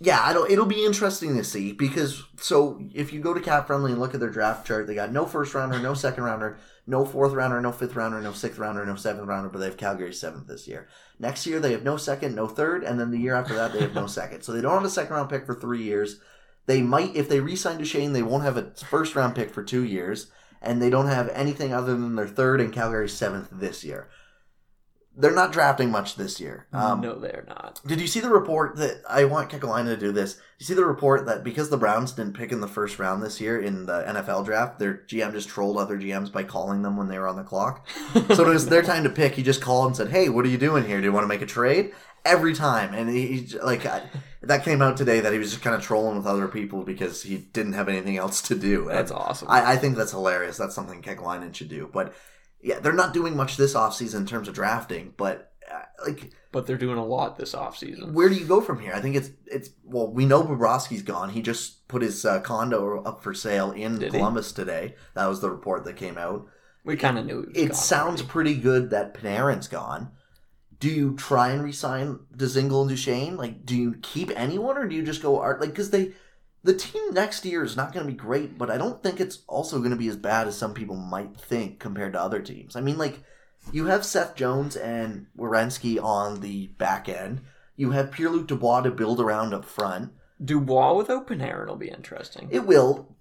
[0.03, 0.49] yeah, I don't.
[0.49, 4.15] It'll be interesting to see because so if you go to Cap Friendly and look
[4.15, 7.61] at their draft chart, they got no first rounder, no second rounder, no fourth rounder,
[7.61, 10.67] no fifth rounder, no sixth rounder, no seventh rounder, but they have Calgary seventh this
[10.67, 10.87] year.
[11.19, 13.81] Next year they have no second, no third, and then the year after that they
[13.81, 14.41] have no second.
[14.41, 16.19] So they don't have a second round pick for three years.
[16.65, 19.83] They might, if they re-sign Duchene, they won't have a first round pick for two
[19.83, 20.31] years,
[20.63, 24.09] and they don't have anything other than their third and Calgary seventh this year.
[25.15, 26.67] They're not drafting much this year.
[26.71, 27.81] Um, no, they're not.
[27.85, 30.39] Did you see the report that I want Kekalainen to do this?
[30.57, 33.41] You see the report that because the Browns didn't pick in the first round this
[33.41, 37.09] year in the NFL draft, their GM just trolled other GMs by calling them when
[37.09, 37.87] they were on the clock.
[38.33, 39.35] so it was their time to pick.
[39.35, 40.99] He just called and said, "Hey, what are you doing here?
[40.99, 41.91] Do you want to make a trade?"
[42.23, 44.03] Every time, and he, he like I,
[44.43, 47.23] that came out today that he was just kind of trolling with other people because
[47.23, 48.89] he didn't have anything else to do.
[48.89, 49.47] And That's awesome.
[49.49, 50.57] I, I think that's hilarious.
[50.57, 51.89] That's something Kekalainen should do.
[51.91, 52.13] But
[52.63, 56.67] yeah, they're not doing much this offseason in terms of drafting, but uh, like but
[56.67, 58.11] they're doing a lot this offseason.
[58.11, 58.93] where do you go from here?
[58.93, 61.29] I think it's it's well, we know Bobrovsky's gone.
[61.29, 64.19] He just put his uh, condo up for sale in Did he?
[64.19, 64.95] Columbus today.
[65.13, 66.47] That was the report that came out.
[66.83, 68.31] We kind of knew he was It gone sounds already.
[68.31, 70.11] pretty good that Panarin's gone.
[70.79, 73.37] Do you try and resign Dzingel and Duchene?
[73.37, 75.61] Like, do you keep anyone, or do you just go art?
[75.61, 76.13] Like, because they,
[76.63, 79.39] the team next year is not going to be great, but I don't think it's
[79.47, 82.75] also going to be as bad as some people might think compared to other teams.
[82.75, 83.23] I mean, like,
[83.71, 87.41] you have Seth Jones and Werenski on the back end.
[87.75, 90.11] You have Pierre Luc Dubois to build around up front.
[90.43, 92.49] Dubois without Panarin will be interesting.
[92.51, 93.15] It will.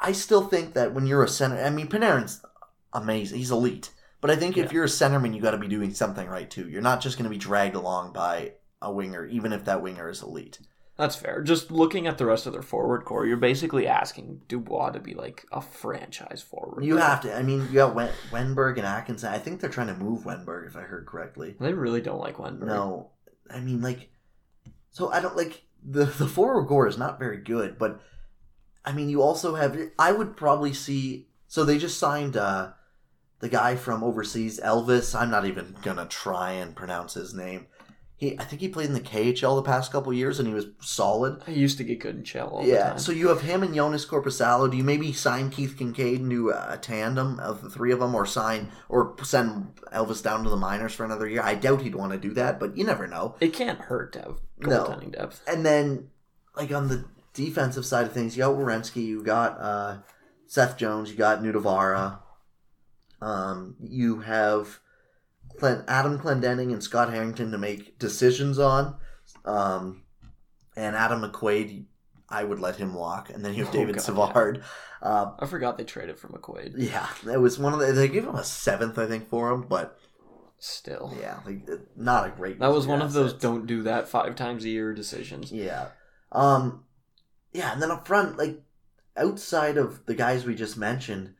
[0.00, 2.44] I still think that when you're a center, I mean, Panarin's
[2.92, 3.38] amazing.
[3.38, 3.90] He's elite.
[4.20, 6.68] But I think if you're a centerman, you got to be doing something right too.
[6.68, 10.08] You're not just going to be dragged along by a winger, even if that winger
[10.08, 10.60] is elite.
[10.96, 11.42] That's fair.
[11.42, 15.14] Just looking at the rest of their forward core, you're basically asking Dubois to be
[15.14, 16.84] like a franchise forward.
[16.84, 17.34] You have to.
[17.36, 19.32] I mean, you got Wen- Wennberg and Atkinson.
[19.32, 21.56] I think they're trying to move Wennberg, if I heard correctly.
[21.58, 22.66] They really don't like Wennberg.
[22.66, 23.10] No,
[23.50, 24.08] I mean, like,
[24.90, 28.00] so I don't like the the forward core is not very good, but
[28.84, 29.76] I mean, you also have.
[29.98, 31.26] I would probably see.
[31.48, 32.70] So they just signed uh
[33.40, 35.18] the guy from overseas, Elvis.
[35.20, 37.66] I'm not even gonna try and pronounce his name.
[38.16, 40.66] He, I think he played in the KHL the past couple years, and he was
[40.80, 41.42] solid.
[41.48, 42.98] I used to get good in shell all the Yeah, time.
[43.00, 44.70] so you have him and Joonas Korpisalo.
[44.70, 48.14] Do you maybe sign Keith Kinkaid and do a tandem of the three of them,
[48.14, 51.42] or sign or send Elvis down to the minors for another year?
[51.42, 53.34] I doubt he'd want to do that, but you never know.
[53.40, 54.84] it can't hurt to have No.
[54.84, 55.42] goaltending depth.
[55.48, 56.10] And then,
[56.56, 59.96] like on the defensive side of things, you got Werenski, you got uh,
[60.46, 62.20] Seth Jones, you got Nutivaara.
[63.20, 64.78] Um, you have
[65.62, 68.96] Adam Clendenning and Scott Harrington to make decisions on.
[69.44, 70.02] Um,
[70.76, 71.84] and Adam McQuaid,
[72.28, 73.30] I would let him walk.
[73.30, 74.64] And then you have Oh, David God, Savard.
[75.02, 76.74] Uh, I forgot they traded for McQuaid.
[76.76, 77.92] yeah, that was one of the.
[77.92, 79.98] They gave him a seventh, I think, for him, but
[80.58, 81.14] Still.
[81.20, 82.58] yeah, like, not a great.
[82.58, 85.52] That was one of those don't do that five times a year decisions.
[85.52, 85.88] Yeah.
[86.32, 86.84] Um
[87.52, 88.62] yeah, and then up front, like
[89.16, 91.34] outside of the guys we just mentioned,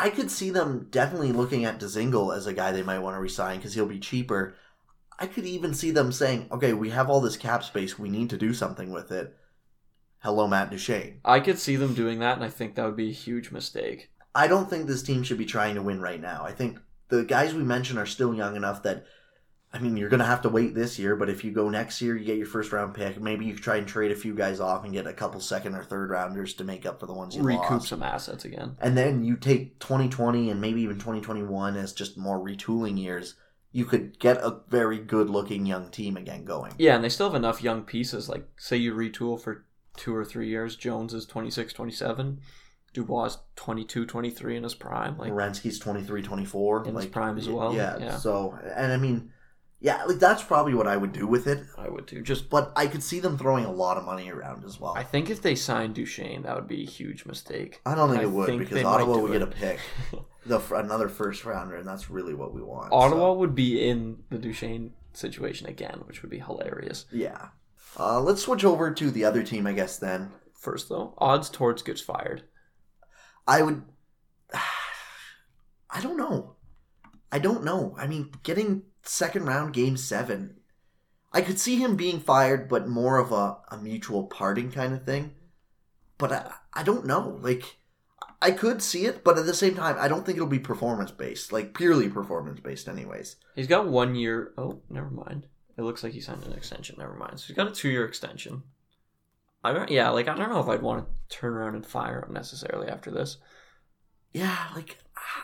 [0.00, 3.20] I could see them definitely looking at Dzingel as a guy they might want to
[3.20, 4.54] resign because he'll be cheaper.
[5.18, 7.98] I could even see them saying, "Okay, we have all this cap space.
[7.98, 9.36] We need to do something with it."
[10.20, 11.20] Hello, Matt Duchene.
[11.22, 14.10] I could see them doing that, and I think that would be a huge mistake.
[14.34, 16.44] I don't think this team should be trying to win right now.
[16.46, 19.04] I think the guys we mentioned are still young enough that,
[19.72, 22.02] I mean, you're going to have to wait this year, but if you go next
[22.02, 23.20] year, you get your first round pick.
[23.20, 25.84] Maybe you try and trade a few guys off and get a couple second or
[25.84, 27.88] third rounders to make up for the ones you Recoup lost.
[27.88, 28.76] some assets again.
[28.80, 33.36] And then you take 2020 and maybe even 2021 as just more retooling years.
[33.70, 36.72] You could get a very good looking young team again going.
[36.76, 38.28] Yeah, and they still have enough young pieces.
[38.28, 40.74] Like, say you retool for two or three years.
[40.74, 42.40] Jones is 26, 27.
[42.92, 45.16] Dubois is 22, 23 in his prime.
[45.16, 46.88] Like, Werenski's 23, 24.
[46.88, 48.16] In his prime as well, Yeah, yeah.
[48.16, 49.30] So, and I mean,
[49.80, 51.64] yeah, like that's probably what I would do with it.
[51.78, 52.20] I would too.
[52.22, 54.92] Just, But I could see them throwing a lot of money around as well.
[54.94, 57.80] I I, think if they signed Duchene, that would be a huge mistake.
[57.86, 59.48] I don't think I it would think because might Ottawa do would get it.
[59.48, 59.80] a pick.
[60.46, 62.92] the f- another first rounder, and that's really what we want.
[62.92, 67.06] Ottawa so, would be in the Duchene situation again, which would be hilarious.
[67.10, 67.48] yeah.
[67.98, 69.98] Uh, let's switch over to the other team, I guess.
[69.98, 72.44] Then First though, odds towards gets fired.
[73.48, 73.82] I would.
[75.90, 76.54] I don't know.
[77.32, 77.96] I don't know.
[77.98, 80.56] I mean, getting second round game seven,
[81.32, 85.04] I could see him being fired, but more of a, a mutual parting kind of
[85.04, 85.32] thing.
[86.18, 87.38] But I, I don't know.
[87.40, 87.78] Like,
[88.42, 91.10] I could see it, but at the same time, I don't think it'll be performance
[91.10, 93.36] based, like purely performance based, anyways.
[93.54, 94.52] He's got one year.
[94.56, 95.46] Oh, never mind.
[95.76, 96.96] It looks like he signed an extension.
[96.98, 97.38] Never mind.
[97.38, 98.62] So he's got a two year extension.
[99.62, 102.24] I don't, yeah, like I don't know if I'd want to turn around and fire
[102.24, 103.36] him necessarily after this.
[104.32, 104.98] Yeah, like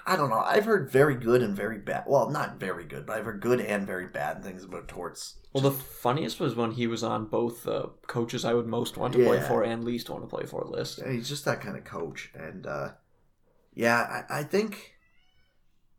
[0.07, 0.41] I don't know.
[0.41, 2.05] I've heard very good and very bad.
[2.07, 5.37] Well, not very good, but I've heard good and very bad things about Torts.
[5.53, 9.15] Well, the funniest was when he was on both the coaches I would most want
[9.15, 10.99] to play for and least want to play for list.
[10.99, 12.91] Yeah, he's just that kind of coach, and uh,
[13.75, 14.97] yeah, I, I think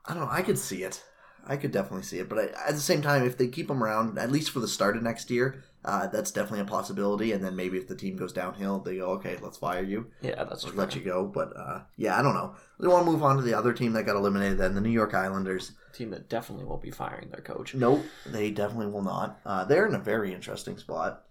[0.05, 0.29] I don't know.
[0.31, 1.03] I could see it.
[1.45, 3.83] I could definitely see it, but I, at the same time, if they keep him
[3.83, 7.31] around at least for the start of next year, uh, that's definitely a possibility.
[7.31, 10.43] And then maybe if the team goes downhill, they go, okay, let's fire you, Yeah,
[10.43, 10.73] that's true.
[10.77, 11.25] let you go.
[11.25, 12.55] But uh, yeah, I don't know.
[12.79, 14.57] We want to move on to the other team that got eliminated.
[14.57, 15.71] Then the New York Islanders.
[15.93, 17.73] team that definitely won't be firing their coach.
[17.73, 19.39] Nope, they definitely will not.
[19.45, 21.23] Uh, they're in a very interesting spot.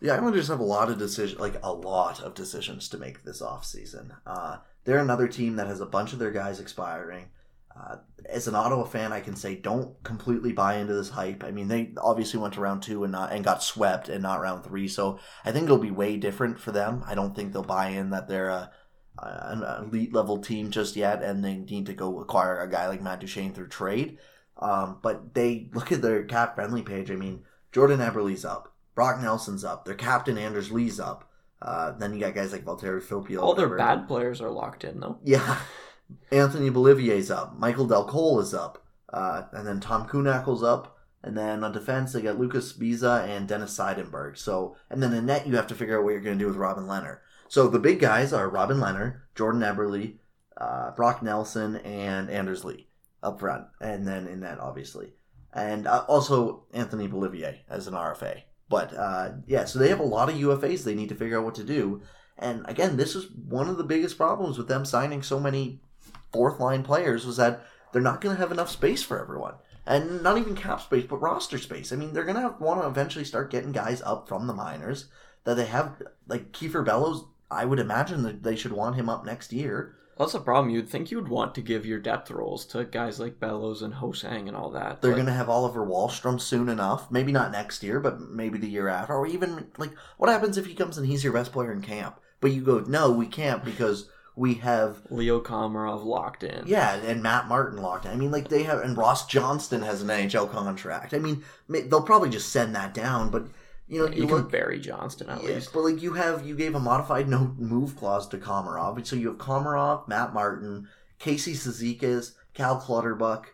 [0.00, 3.40] The Islanders have a lot of decision, like a lot of decisions to make this
[3.40, 4.16] offseason.
[4.26, 7.26] Uh, they're another team that has a bunch of their guys expiring.
[7.74, 7.96] Uh,
[8.28, 11.42] as an Ottawa fan, I can say don't completely buy into this hype.
[11.42, 14.40] I mean, they obviously went to round two and not and got swept, and not
[14.40, 14.88] round three.
[14.88, 17.02] So I think it'll be way different for them.
[17.06, 18.70] I don't think they'll buy in that they're a,
[19.18, 23.02] an elite level team just yet, and they need to go acquire a guy like
[23.02, 24.18] Matt Duchene through trade.
[24.58, 27.10] Um, but they look at their cap friendly page.
[27.10, 31.28] I mean, Jordan Eberle's up, Brock Nelson's up, their captain Anders Lee's up.
[31.60, 33.40] Uh, then you got guys like Valtteri Filppula.
[33.40, 35.18] All their bad players are locked in though.
[35.24, 35.58] Yeah,
[36.30, 40.98] Anthony Beauvillier's up, Michael Dal Colle is up, uh, and then Tom Kuhnhackl's up.
[41.24, 44.36] And then on defense, they got Luca Sbisa and Dennis Seidenberg.
[44.36, 46.48] So, and then in net, you have to figure out what you're going to do
[46.48, 47.18] with Robin Lehner.
[47.48, 50.16] So the big guys are Robin Lehner, Jordan Eberle,
[50.56, 52.88] uh, Brock Nelson, and Anders Lee
[53.22, 55.12] up front, and then in net, obviously,
[55.52, 58.42] and uh, also Anthony Beauvillier as an RFA.
[58.68, 61.44] But uh, yeah, so they have a lot of UFAs they need to figure out
[61.44, 62.02] what to do.
[62.38, 65.82] And again, this is one of the biggest problems with them signing so many
[66.32, 69.54] fourth line players was that they're not going to have enough space for everyone.
[69.84, 71.92] And not even cap space, but roster space.
[71.92, 75.06] I mean, they're going to want to eventually start getting guys up from the minors
[75.44, 76.00] that they have.
[76.28, 79.96] Like Kiefer Bellows, I would imagine that they should want him up next year.
[80.18, 80.72] That's a problem.
[80.72, 84.46] You'd think you'd want to give your depth roles to guys like Bellows and Ho-Sang
[84.46, 85.02] and all that.
[85.02, 87.10] They're going to have Oliver Wahlstrom soon enough.
[87.10, 89.14] Maybe not next year, but maybe the year after.
[89.14, 92.20] Or even, like, what happens if he comes and he's your best player in camp?
[92.40, 96.64] But you go, no, we can't because we have Leo Komarov locked in.
[96.66, 98.06] Yeah, and Matt Martin locked.
[98.06, 98.12] in.
[98.12, 101.12] I mean, like they have, and Ross Johnston has an NHL contract.
[101.12, 103.46] I mean, they'll probably just send that down, but
[103.88, 105.72] you know, you, you, can bury Johnston at least.
[105.72, 109.28] but like you have, you gave a modified no move clause to Komarov, so you
[109.28, 113.48] have Komarov, Matt Martin, Casey Cizikas, Cal Clutterbuck,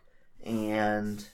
[0.44, 1.26] and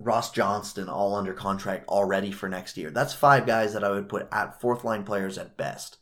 [0.00, 2.90] Ross Johnston all under contract already for next year.
[2.90, 5.98] That's five guys that I would put at fourth line players at best.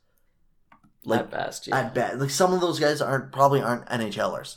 [1.05, 1.79] Like at best, yeah.
[1.79, 4.57] at best, like some of those guys aren't probably aren't NHLers.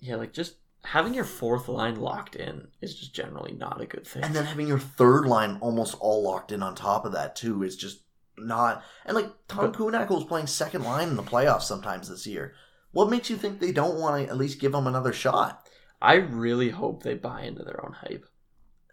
[0.00, 4.06] yeah, like just having your fourth line locked in is just generally not a good
[4.06, 4.22] thing.
[4.22, 7.62] And then having your third line almost all locked in on top of that too
[7.64, 8.02] is just
[8.36, 8.84] not.
[9.04, 12.54] And like Tom But- Kuhnhackl is playing second line in the playoffs sometimes this year.
[12.92, 15.68] What makes you think they don't want to at least give him another shot?
[16.00, 18.24] I really hope they buy into their own hype.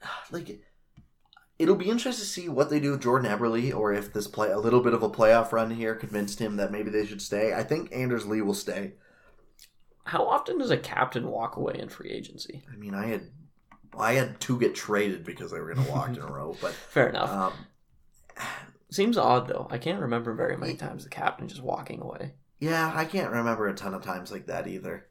[0.32, 0.62] Like,
[1.58, 4.52] it'll be interesting to see what they do with Jordan Eberle, or if this play
[4.52, 7.54] a little bit of a playoff run here convinced him that maybe they should stay.
[7.54, 8.94] I think Anders Lee will stay.
[10.06, 12.64] How often does a captain walk away in free agency?
[12.72, 13.30] I mean, I had
[13.98, 16.72] I had two get traded because they were going to walk in a row, but
[16.90, 17.30] Fair enough.
[17.32, 17.54] um,
[18.92, 19.68] Seems odd though.
[19.72, 22.34] I can't remember very many times the captain just walking away.
[22.60, 25.08] Yeah, I can't remember a ton of times like that either.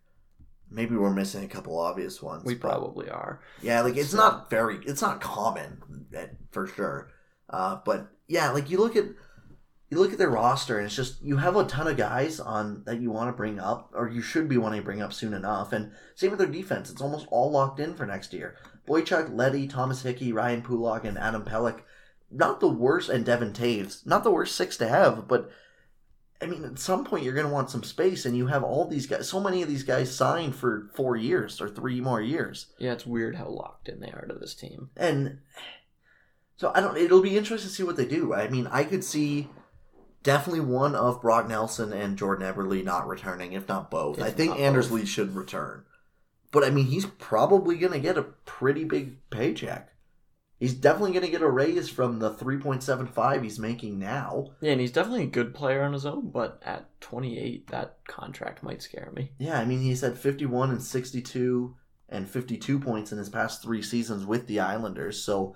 [0.70, 2.44] Maybe we're missing a couple obvious ones.
[2.44, 3.40] We probably are.
[3.62, 5.82] yeah, like it's So- not very, it's not common
[6.14, 7.10] eh, for sure.
[7.48, 9.04] Uh, but yeah, like you look at
[9.90, 12.82] you look at their roster, and it's just you have a ton of guys on
[12.86, 15.34] that you want to bring up, or you should be wanting to bring up soon
[15.34, 15.72] enough.
[15.72, 18.56] And same with their defense; it's almost all locked in for next year.
[18.88, 21.80] Boychuk, Leddy, Thomas Hickey, Ryan Pulock, and Adam Pelech.
[22.30, 24.04] Not the worst, and Devon Toews.
[24.06, 25.50] Not the worst six to have, but
[26.42, 28.86] I mean, at some point you're going to want some space, and you have all
[28.86, 29.28] these guys.
[29.28, 33.06] So many of these guys signed for four years or three more years, Yeah, it's
[33.06, 34.90] weird how locked in they are to this team.
[34.96, 35.38] and
[36.56, 36.96] so I don't.
[36.96, 38.32] It'll be interesting to see what they do.
[38.34, 39.48] I mean, I could see
[40.22, 44.18] definitely one of Brock Nelson and Jordan Eberle not returning, if not both.
[44.18, 45.00] If I think Anders both.
[45.00, 45.84] Lee should return.
[46.50, 49.90] But I mean, he's probably going to get a pretty big paycheck.
[50.64, 54.52] He's definitely going to get a raise from the 3.75 he's making now.
[54.62, 58.62] Yeah, and he's definitely a good player on his own, but at 28, that contract
[58.62, 59.32] might scare me.
[59.36, 61.76] Yeah, I mean, he's had 51 and 62
[62.08, 65.22] and 52 points in his past three seasons with the Islanders.
[65.22, 65.54] So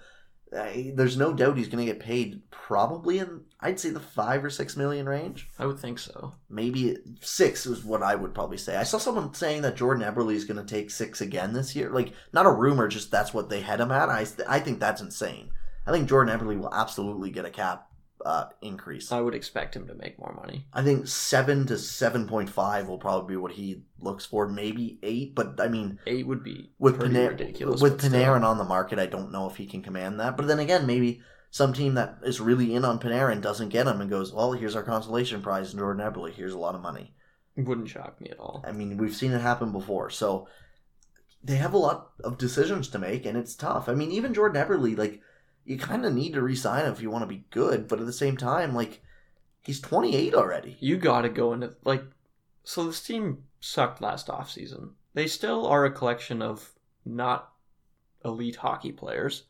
[0.51, 4.51] there's no doubt he's going to get paid probably in, I'd say, the five or
[4.51, 5.49] six million range.
[5.59, 6.35] I would think so.
[6.49, 8.77] Maybe six is what I would probably say.
[8.77, 11.91] I saw someone saying that Jordan Eberle is going to take six again this year.
[11.91, 14.09] Like, not a rumor, just that's what they had him at.
[14.09, 15.51] I, I think that's insane.
[15.87, 17.89] I think Jordan Eberle will absolutely get a cap
[18.25, 19.13] uh, increase.
[19.13, 20.67] I would expect him to make more money.
[20.73, 24.49] I think seven to seven point five will probably be what he looks for.
[24.49, 27.81] Maybe eight, but I mean, Eight would be with pretty Pana- ridiculous.
[27.81, 28.13] with still.
[28.13, 30.37] Panarin on the market, I don't know if he can command that.
[30.37, 34.01] But then again, maybe some team that is really in on Panarin doesn't get him
[34.01, 36.33] and goes, "Well, here's our consolation prize, in Jordan Eberle.
[36.33, 37.15] Here's a lot of money."
[37.57, 38.63] wouldn't shock me at all.
[38.65, 40.47] I mean, we've seen it happen before, so
[41.43, 43.89] they have a lot of decisions to make, and it's tough.
[43.89, 45.21] I mean, even Jordan Eberle, like,
[45.69, 48.07] you kind of need to re-sign him if you want to be good, but at
[48.07, 49.03] the same time, like,
[49.63, 50.79] he's 28 already.
[50.81, 52.03] You got to go into like
[52.65, 54.93] so this team sucked last offseason.
[55.13, 56.71] They still are a collection of
[57.05, 57.53] not
[58.25, 59.45] elite hockey players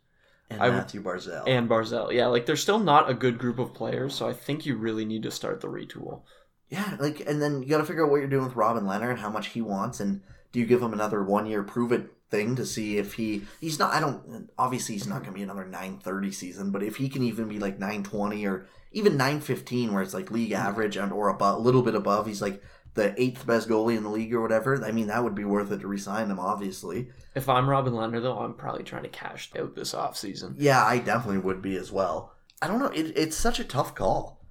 [0.50, 1.44] And I Matthew Barzal.
[1.46, 2.12] and Barzal.
[2.12, 5.04] Yeah, like they're still not a good group of players, so I think you really
[5.04, 6.22] need to start the retool.
[6.68, 9.10] Yeah, like, and then you got to figure out what you're doing with Robin Lehner
[9.10, 10.20] and how much he wants, and
[10.52, 13.78] do you give him another one year prove it thing to see if he he's
[13.78, 13.92] not.
[13.92, 17.08] I don't obviously he's not going to be another nine thirty season, but if he
[17.08, 20.58] can even be like nine twenty or even nine fifteen, where it's like league mm.
[20.58, 22.62] average and or above, a little bit above, he's like
[22.94, 24.84] the eighth best goalie in the league or whatever.
[24.84, 27.10] I mean, that would be worth it to resign him, obviously.
[27.34, 30.54] If I'm Robin Lehner though, I'm probably trying to cash out this offseason.
[30.58, 32.34] Yeah, I definitely would be as well.
[32.60, 32.86] I don't know.
[32.86, 34.44] It, it's such a tough call.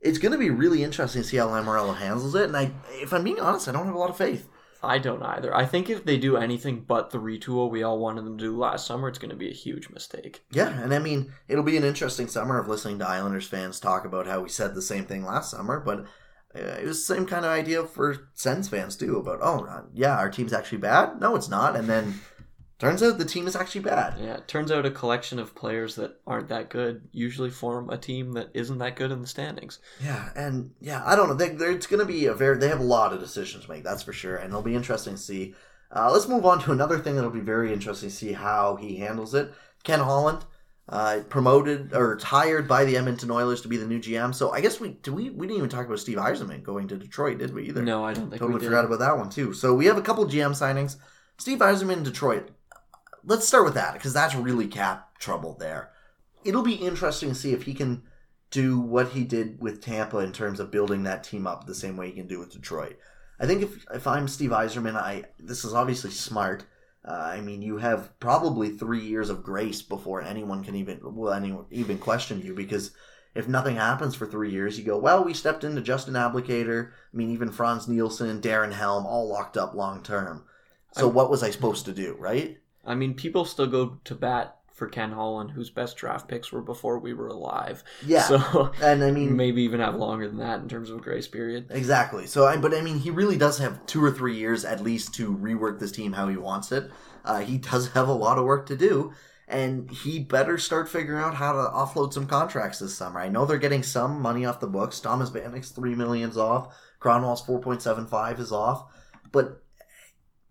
[0.00, 3.12] It's going to be really interesting to see how Lamoriello handles it, and I, if
[3.12, 4.48] I'm being honest, I don't have a lot of faith.
[4.82, 5.54] I don't either.
[5.54, 8.56] I think if they do anything but the retool we all wanted them to do
[8.56, 10.42] last summer, it's going to be a huge mistake.
[10.50, 14.04] Yeah, and I mean, it'll be an interesting summer of listening to Islanders fans talk
[14.04, 16.06] about how we said the same thing last summer, but
[16.54, 19.82] uh, it was the same kind of idea for Sens fans too about, oh, uh,
[19.94, 21.20] yeah, our team's actually bad.
[21.20, 21.76] No, it's not.
[21.76, 22.20] And then
[22.80, 24.18] turns out the team is actually bad.
[24.18, 27.98] Yeah, it turns out a collection of players that aren't that good usually form a
[27.98, 29.78] team that isn't that good in the standings.
[30.02, 31.34] Yeah, and yeah, I don't know.
[31.34, 32.58] They, it's going to be a very.
[32.58, 35.14] They have a lot of decisions to make, that's for sure, and it'll be interesting
[35.14, 35.54] to see.
[35.94, 38.96] Uh, let's move on to another thing that'll be very interesting to see how he
[38.96, 39.52] handles it.
[39.82, 40.44] Ken Holland,
[40.88, 44.34] uh, promoted or hired by the Edmonton Oilers to be the new GM.
[44.34, 46.96] So I guess we do we we didn't even talk about Steve Yzerman going to
[46.96, 47.68] Detroit, did we?
[47.68, 48.66] Either No, I don't think totally we did.
[48.66, 49.52] forgot about that one too.
[49.52, 50.96] So we have a couple GM signings.
[51.38, 52.50] Steve Yzerman in Detroit.
[53.24, 55.90] Let's start with that because that's really cap trouble there.
[56.44, 58.02] It'll be interesting to see if he can
[58.50, 61.96] do what he did with Tampa in terms of building that team up the same
[61.96, 62.96] way he can do with Detroit.
[63.38, 66.64] I think if if I'm Steve Yzerman, I this is obviously smart.
[67.02, 71.32] Uh, I mean, you have probably three years of grace before anyone can even will
[71.32, 72.90] anyone even question you because
[73.34, 76.88] if nothing happens for three years, you go, well, we stepped into Justin Abdelkader.
[76.88, 80.44] I mean, even Frans Nielsen, Darren Helm, all locked up long term.
[80.92, 82.58] So I- what was I supposed to do, right?
[82.84, 86.62] I mean, people still go to bat for Ken Holland, whose best draft picks were
[86.62, 87.84] before we were alive.
[88.06, 91.00] Yeah, So and I mean, maybe even have longer than that in terms of a
[91.02, 91.66] grace period.
[91.70, 92.26] Exactly.
[92.26, 95.14] So, I, but I mean, he really does have two or three years at least
[95.16, 96.90] to rework this team how he wants it.
[97.24, 99.12] Uh, he does have a lot of work to do,
[99.46, 103.20] and he better start figuring out how to offload some contracts this summer.
[103.20, 104.98] I know they're getting some money off the books.
[104.98, 106.74] Thomas Vanek's three million's off.
[107.00, 108.84] Kronwall's four point seven five is off,
[109.30, 109.62] but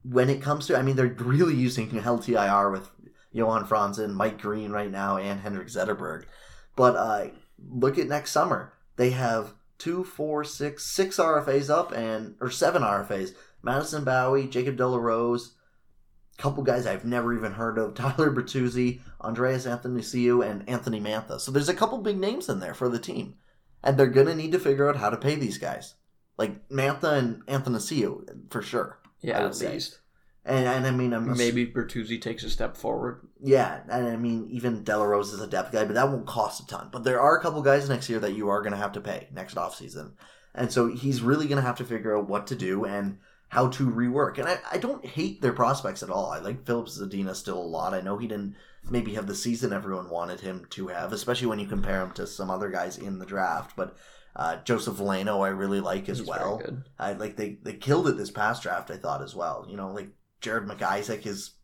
[0.04, 2.90] when it comes to, I mean, they're really using LTIR with
[3.32, 6.26] Johan Franzen, Mike Green right now, and Henrik Zetterberg.
[6.76, 7.28] But uh,
[7.70, 8.74] look at next summer.
[8.96, 13.34] They have two, four, six, six RFAs up and or seven RFAs.
[13.62, 15.56] Madison Bowey, Jacob de la Rose,
[16.38, 21.40] a couple guys I've never even heard of, Tyler Bertuzzi, Andreas Athanasiou and Anthony Mantha.
[21.40, 23.36] So there's a couple big names in there for the team.
[23.84, 25.96] And they're gonna need to figure out how to pay these guys.
[26.38, 28.99] Like Mantha and Athanasiou, for sure.
[29.22, 29.74] Yeah, at say.
[29.74, 30.00] least.
[30.46, 33.28] And, and I mean, I'm Maybe Bertuzzi takes a step forward.
[33.44, 36.26] yeah, and I mean, even de la Rose is a depth guy, but that won't
[36.26, 36.90] cost a ton.
[36.92, 39.02] But there are a couple guys next year that you are going to have to
[39.02, 40.14] pay next offseason.
[40.56, 43.68] And so he's really going to have to figure out what to do and how
[43.68, 44.38] to rework.
[44.38, 46.32] And I, I don't hate their prospects at all.
[46.32, 47.94] I like Filip Zadina still a lot.
[47.94, 48.56] I know he didn't
[48.90, 52.26] maybe have the season everyone wanted him to have, especially when you compare him to
[52.26, 53.76] some other guys in the draft.
[53.76, 53.96] But
[54.36, 56.62] uh, Joseph Veleno, I really like as He's well.
[56.98, 58.92] I like they they killed it this past draft.
[58.92, 59.66] I thought as well.
[59.70, 60.10] You know, like
[60.42, 61.56] Jared McIsaac is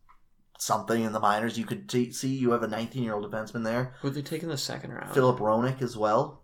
[0.57, 1.57] something in the minors.
[1.57, 3.93] You could t- see you have a 19 year old defenseman there.
[4.01, 5.13] Who they take in the second round?
[5.13, 6.43] Filip Hronek as well.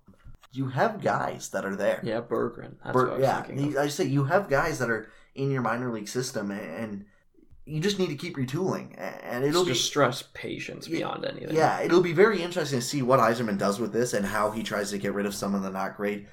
[0.52, 2.02] you have guys that are there.
[2.04, 2.76] Yeah, Berggren.
[2.84, 5.62] That's Bur- what I was yeah, I say you have guys that are in your
[5.62, 7.06] minor league system, and, and
[7.66, 11.26] you just need to keep retooling, and it'll It's be just stress patience Yeah, beyond
[11.26, 11.56] anything.
[11.56, 14.64] yeah, it'll be very interesting to see what Yzerman does with this and how he
[14.64, 16.28] tries to get rid of some of the not great.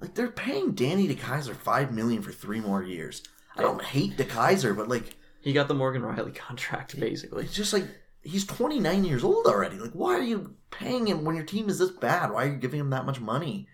[0.00, 3.22] Like they're paying Danny DeKeyser five million for three more years.
[3.56, 7.44] I don't hate DeKeyser, but like He got the Morgan Rielly contract, basically.
[7.44, 7.84] it's just like
[8.22, 9.76] he's twenty nine years old already.
[9.76, 12.30] Like why are you paying him when your team is this bad?
[12.32, 13.68] Why are you giving him that much money?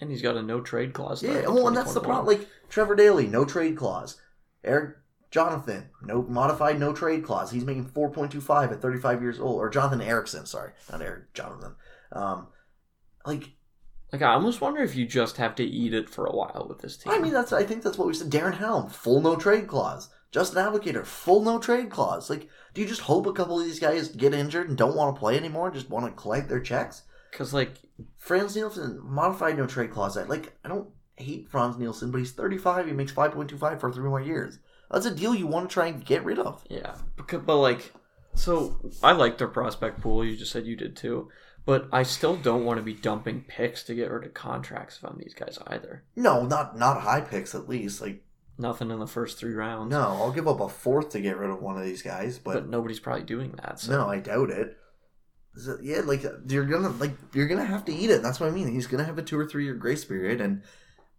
[0.00, 1.22] And he's got a no trade clause.
[1.22, 2.26] Yeah, well, oh, and that's the problem.
[2.26, 4.20] Like Trevor Daley, no trade clause.
[4.62, 4.96] Eric
[5.30, 7.50] Jonathan, no modified no trade clause.
[7.50, 9.56] He's making four point two five at thirty five years old.
[9.60, 11.74] Or Jonathan Ericsson, sorry, not Eric Jonathan.
[12.12, 12.48] Um,
[13.24, 13.50] like
[14.12, 16.80] Like, I almost wonder if you just have to eat it for a while with
[16.80, 17.12] this team.
[17.12, 18.30] I mean, that's I think that's what we said.
[18.30, 20.08] Darren Helm, full no trade clause.
[20.32, 22.28] Justin Abdelkader, full no trade clause.
[22.28, 25.14] Like, do you just hope a couple of these guys get injured and don't want
[25.14, 25.66] to play anymore?
[25.66, 27.02] and Just want to collect their checks?
[27.30, 27.74] because like
[28.16, 30.16] Frans Nielsen, modified no trade clause.
[30.16, 30.56] I like.
[30.64, 32.86] I don't hate Frans Nielsen, but he's 35.
[32.86, 34.58] He makes 5.25 for three more years.
[34.90, 36.62] That's a deal you want to try and get rid of.
[36.68, 37.92] Yeah, because, but like,
[38.34, 40.24] so I like their prospect pool.
[40.24, 41.28] You just said you did too,
[41.64, 45.18] but I still don't want to be dumping picks to get rid of contracts from
[45.18, 46.04] these guys either.
[46.14, 48.00] No, not not high picks at least.
[48.00, 48.22] Like,
[48.58, 49.90] Nothing in the first three rounds.
[49.90, 52.54] no, I'll give up a fourth to get rid of one of these guys, but,
[52.54, 53.80] but nobody's probably doing that.
[53.80, 54.78] So no, I doubt it.
[55.56, 58.22] So, yeah, like you're gonna like you're gonna have to eat it.
[58.22, 58.68] That's what I mean.
[58.72, 60.62] He's gonna have a two or three year grace period, and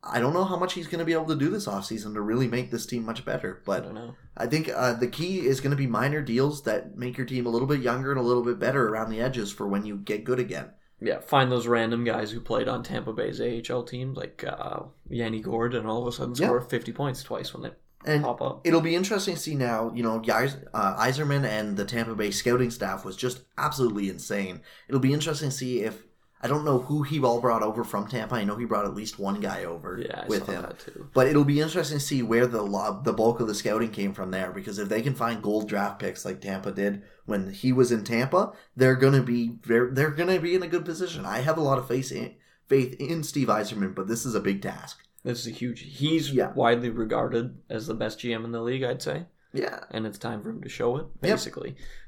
[0.03, 2.47] I don't know how much he's gonna be able to do this offseason to really
[2.47, 3.59] make this team much better.
[3.61, 4.15] I But don't know.
[4.37, 7.47] I think uh, the key is going to be minor deals that make your team
[7.47, 9.97] a little bit younger and a little bit better around the edges for when you
[9.97, 10.69] get good again.
[11.01, 15.41] Yeah, find those random guys who played on Tampa Bay's AHL team, like uh, Yanni
[15.41, 16.47] Gourde, and all of a sudden Yeah.
[16.47, 17.71] score 50 points twice when they
[18.11, 18.61] And pop up.
[18.65, 19.91] it'll be interesting to see now.
[19.93, 24.61] You know, uh, Yzerman and the Tampa Bay scouting staff was just absolutely insane.
[24.87, 26.03] It'll be interesting to see if
[26.41, 28.35] I don't know who he all brought over from Tampa.
[28.35, 30.61] I know he brought at least one guy over Yeah, with saw him.
[30.63, 31.09] that too.
[31.13, 32.61] But it'll be interesting to see where the
[33.03, 34.51] the bulk of the scouting came from there.
[34.51, 38.03] Because if they can find gold draft picks like Tampa did when he was in
[38.03, 41.25] Tampa, they're gonna be very, they're gonna be in a good position.
[41.25, 42.35] I have a lot of faith in
[42.67, 44.99] faith in Steve Yzerman, but this is a big task.
[45.23, 45.79] This is a huge.
[45.81, 46.53] He's Yeah.
[46.53, 49.85] widely regarded as the best GM in the league, I'd say, Yeah.
[49.89, 51.07] and it's time for him to show it.
[51.23, 51.39] Yep.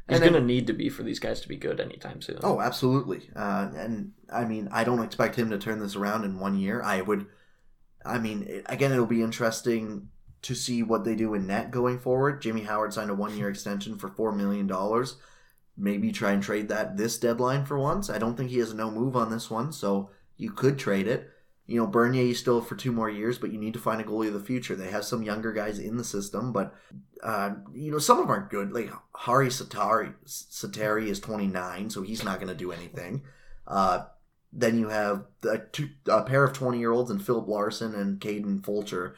[0.10, 2.40] He's going to need to be for these guys to be good anytime soon.
[2.44, 3.30] Oh, absolutely.
[3.36, 6.82] Uh, and I mean, I don't expect him to turn this around in one year.
[6.82, 7.28] I would.
[8.06, 10.10] I mean, again, it'll be interesting
[10.42, 12.42] to see what they do in net going forward.
[12.42, 15.18] Jimmy Howard signed a one-year extension for four million dollars.
[15.78, 18.10] Maybe try and trade that this deadline for once.
[18.10, 21.08] I don't think he has a no move on this one, so you could trade
[21.08, 21.30] it.
[21.70, 24.04] You know, Bernier you still for two more years, but you need to find a
[24.04, 24.76] goalie of the future.
[24.76, 26.74] They have some younger guys in the system, but
[27.22, 28.74] uh, you know, some of them aren't good.
[28.74, 33.22] Like Harri Säteri, Säteri is 29, so he's not going to do anything.
[33.68, 34.06] Uh,
[34.52, 38.20] then you have a, two, a pair of 20 year olds and Filip Larsson and
[38.20, 39.16] Kaden Fulcher.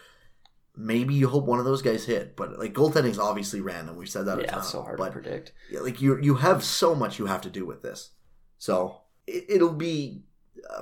[0.76, 3.96] Maybe you hope one of those guys hit, but like goaltending is obviously random.
[3.96, 4.60] We've said that a yeah, ton.
[4.60, 5.54] it's so hard but to predict.
[5.70, 8.12] yeah, like you you have so much you have to do with this.
[8.58, 10.24] So it, it'll be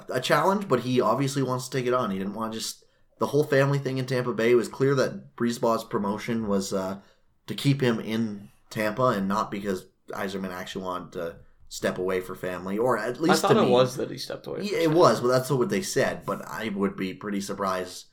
[0.09, 2.11] a- challenge, but he obviously wants to take it on.
[2.11, 2.83] He didn't want to just
[3.19, 4.51] the whole family thing in Tampa Bay.
[4.51, 6.99] It was clear that BriseBois's promotion was uh,
[7.47, 11.35] to keep him in Tampa and not because Yzerman actually wanted to
[11.67, 13.69] step away for family, or at I least thought to it me.
[13.69, 14.61] was that he stepped away.
[14.63, 16.25] Yeah, it was, but that's what they said.
[16.25, 18.05] But I would be pretty surprised.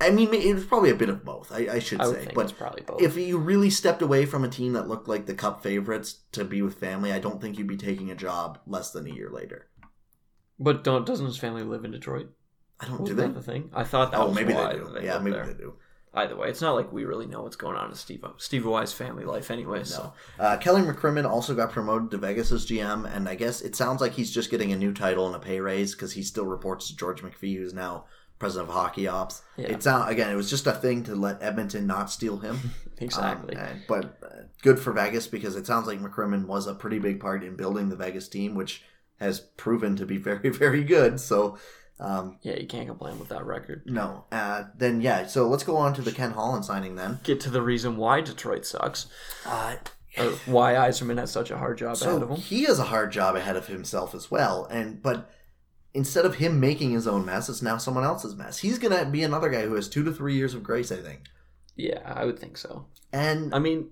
[0.00, 1.52] I mean, it was probably a bit of both.
[1.52, 3.02] I, I should I say, but it's probably both.
[3.02, 6.42] if you really stepped away from a team that looked like the cup favorites to
[6.42, 9.28] be with family, I don't think you'd be taking a job less than a year
[9.30, 9.68] later.
[10.60, 12.28] But don't doesn't his family live in Detroit?
[12.78, 13.70] I don't Wasn't do that the thing?
[13.74, 14.90] I thought that Oh, was maybe why they do.
[14.94, 15.46] they yeah, maybe there.
[15.46, 15.74] they do.
[16.12, 18.92] Either way, it's not like we really know what's going on in Steve Steve Y's
[18.92, 19.84] family life anyway.
[19.84, 20.12] So.
[20.40, 24.00] Uh, Kelly McCrimmon also got promoted to Vegas as GM, and I guess it sounds
[24.00, 26.88] like he's just getting a new title and a pay raise because he still reports
[26.88, 28.06] to George McPhee, who's now
[28.40, 29.42] president of hockey ops.
[29.56, 29.68] Yeah.
[29.68, 32.58] It sound again, it was just a thing to let Edmonton not steal him.
[32.98, 33.54] exactly.
[33.54, 34.28] Um, and- but uh,
[34.62, 37.88] good for Vegas because it sounds like McCrimmon was a pretty big part in building
[37.88, 38.82] the Vegas team, which
[39.20, 41.20] has proven to be very, very good.
[41.20, 41.58] So,
[42.00, 43.82] um, yeah, you can't complain with that record.
[43.86, 44.24] no.
[44.32, 47.20] Uh, then, yeah, so let's go on to the Ken Holland signing then.
[47.22, 49.06] Get to the reason why Detroit sucks,
[49.46, 49.76] Uh,
[50.18, 52.36] or why Yzerman has such a hard job ahead of him.
[52.36, 54.64] he has a hard job ahead of himself as well.
[54.70, 55.30] And But
[55.92, 58.58] instead of him making his own mess, it's now someone else's mess.
[58.58, 60.96] He's going to be another guy who has two to three years of grace, I
[60.96, 61.24] think.
[61.76, 62.86] Yeah, I would think so.
[63.12, 63.90] And I mean,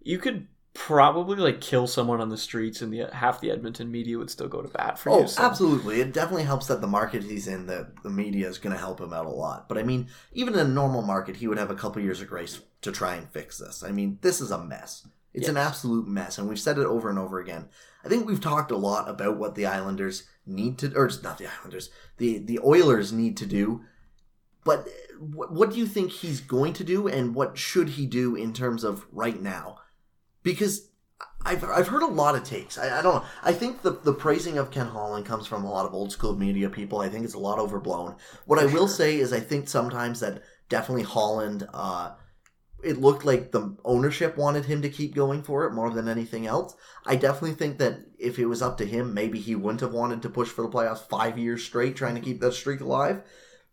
[0.00, 0.46] you could
[0.86, 4.46] probably like kill someone on the streets, and the half the Edmonton media would still
[4.48, 5.26] go to bat for Oh, you.
[5.28, 6.00] so- absolutely.
[6.00, 9.00] It definitely helps that the market he's in, that the media is going to help
[9.00, 9.68] him out a lot.
[9.68, 12.28] But I mean, even in a normal market, he would have a couple years of
[12.28, 13.82] grace to try and fix this.
[13.82, 15.06] I mean, this is a mess.
[15.34, 17.68] It's an absolute mess, and we've said it over and over again.
[18.04, 21.48] I think we've talked a lot about what the Islanders need to, or not the
[21.60, 23.82] Islanders, the the Oilers need to do.
[24.64, 28.06] But eh, what, what do you think he's going to do, and what should he
[28.06, 29.78] do in terms of right now?
[30.48, 30.88] Because
[31.44, 32.78] I've, I've heard a lot of takes.
[32.78, 33.24] I, I don't know.
[33.42, 36.34] I think the, the praising of Ken Holland comes from a lot of old school
[36.34, 37.00] media people.
[37.00, 38.16] I think it's a lot overblown.
[38.46, 38.96] What I will sure.
[38.96, 42.12] say is I think sometimes that definitely Holland, uh,
[42.82, 46.46] it looked like the ownership wanted him to keep going for it more than anything
[46.46, 46.74] else.
[47.04, 50.22] I definitely think that if it was up to him, maybe he wouldn't have wanted
[50.22, 53.20] to push for the playoffs five years straight, trying to keep that streak alive.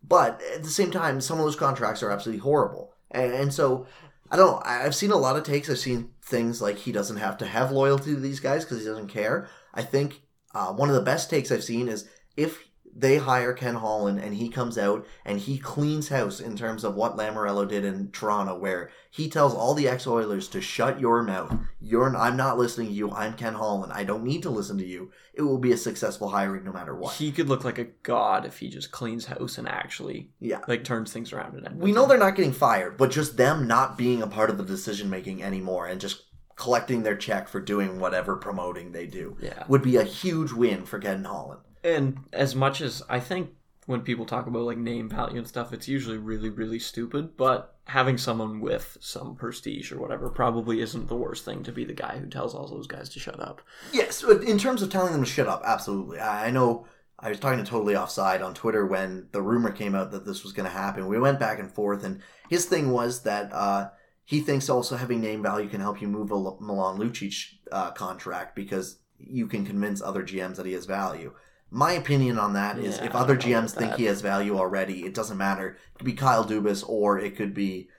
[0.04, 2.96] But at the same time, some of those contracts are absolutely horrible.
[3.12, 3.88] And, and so,
[4.32, 4.66] I don't.
[4.66, 5.70] I've seen a lot of takes.
[5.70, 8.86] I've seen things like he doesn't have to have loyalty to these guys because he
[8.86, 9.48] doesn't care.
[9.74, 10.22] I think
[10.54, 12.65] uh, one of the best takes I've seen is if
[12.96, 16.96] they hire Ken Holland and he comes out and he cleans house in terms of
[16.96, 21.22] what Lamoriello did in Toronto, where he tells all the ex Oilers to shut your
[21.22, 21.54] mouth.
[21.82, 23.12] You're I'm not listening to you.
[23.12, 23.92] I'm Ken Holland.
[23.92, 25.12] I don't need to listen to you.
[25.34, 27.16] It will be a successful hiring no matter what.
[27.16, 30.62] He could look like a god if he just cleans house and actually yeah.
[30.68, 31.56] like turns things around.
[31.56, 34.58] And We know they're not getting fired, but just them not being a part of
[34.58, 36.24] the decision making anymore and just
[36.56, 39.66] collecting their check for doing whatever promoting they do yeah.
[39.68, 41.60] would be a huge win for Ken Holland.
[41.86, 43.52] And as much as I think
[43.86, 47.38] when people talk about like name value and stuff, it's usually really, really stupid.
[47.38, 51.86] But having someone with some prestige or whatever probably isn't the worst thing to be
[51.86, 53.62] the guy who tells all those guys to shut up.
[53.94, 56.20] Yes, in terms of telling them to shut up, absolutely.
[56.20, 56.88] I I know
[57.20, 60.44] I was talking to Totally Offside on Twitter when the rumor came out that this
[60.44, 61.08] was going to happen.
[61.08, 63.90] We went back and forth, and his thing was that uh,
[64.26, 68.56] he thinks also having name value can help you move a Milan Lucic uh, contract
[68.56, 71.34] because you can convince other GMs that he has value.
[71.76, 74.00] My opinion on that is Yeah, if other GMs think that.
[74.00, 75.72] he has value already, it doesn't matter.
[75.72, 77.90] It could be Kyle Dubas or it could be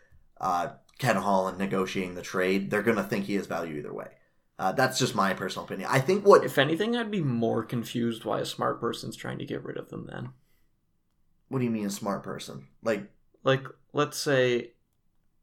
[0.40, 0.68] uh,
[0.98, 2.70] Ken Holland negotiating the trade.
[2.70, 4.08] They're going to think he has value either way.
[4.58, 5.90] Uh, that's just my personal opinion.
[5.92, 9.44] I think what If anything, I'd be more confused why a smart person's trying to
[9.44, 10.30] get rid of them then.
[11.48, 12.68] What do you mean a smart person?
[12.82, 13.10] Like,
[13.44, 14.70] Like, let's say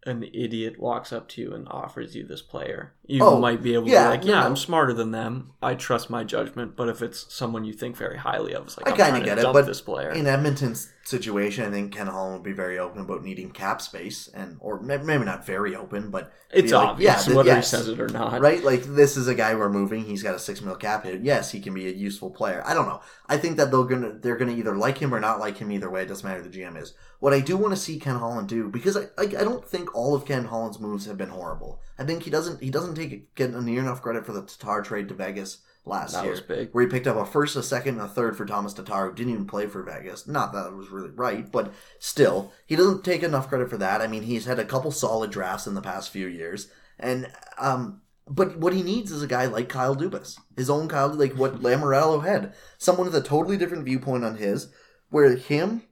[0.07, 2.95] an idiot walks up to you and offers you this player.
[3.06, 4.45] You Oh, might be able yeah, to be like, yeah, no.
[4.47, 5.51] I'm smarter than them.
[5.62, 6.78] I trust my judgment.
[6.78, 9.43] But if it's someone you think very highly of, it's like, I kinda get it,
[9.51, 10.12] but this player.
[10.12, 14.30] in Edmonton's situation, I think Ken Holland would be very open about needing cap space,
[14.34, 17.70] and or maybe not very open, but it's like, obvious yeah, whether yes.
[17.72, 18.39] he says it or not.
[18.39, 18.64] right?
[18.64, 20.06] Like this is a guy we're moving.
[20.06, 21.22] He's got a six mil cap hit.
[21.24, 22.64] Yes, he can be a useful player.
[22.66, 23.01] I don't know.
[23.28, 25.74] I think that they're gonna they're gonna either like him or not like him.
[25.74, 26.93] Either way, it doesn't matter who the GM is.
[27.20, 29.93] What I do want to see Ken Holland do because I like I don't think
[29.93, 31.82] all of Ken Holland's moves have been horrible.
[32.04, 35.08] I think he doesn't he doesn't take get near enough credit for the Tatar trade
[35.08, 36.70] to Vegas last That year was big.
[36.72, 39.16] where he picked up a first, a second, and a third for Thomas Tatar, who
[39.16, 40.28] didn't even play for Vegas.
[40.28, 44.01] Not that it was really right, but still, he doesn't take enough credit for that.
[44.01, 48.01] I mean, he's had a couple solid drafts in the past few years, and um,
[48.28, 51.62] but what he needs is a guy like Kyle Dubas, his own Kyle, like what
[51.62, 54.72] Lamoriello had, someone with a totally different viewpoint on his,
[55.10, 55.84] where him,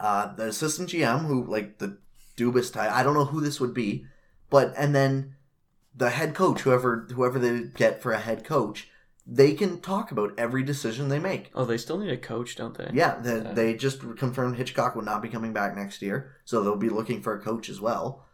[0.00, 1.98] uh, the assistant GM, who like the
[2.36, 4.04] Dubas type, I don't know who this would be,
[4.50, 5.34] but and then
[5.94, 8.88] the head coach, whoever whoever they get for a head coach,
[9.26, 11.50] they can talk about every decision they make.
[11.54, 12.90] Oh, they still need a coach, don't they?
[12.92, 13.52] Yeah, the, Yeah.
[13.52, 17.22] they just confirmed Hitchcock will not be coming back next year, so they'll be looking
[17.22, 18.24] for a coach as well.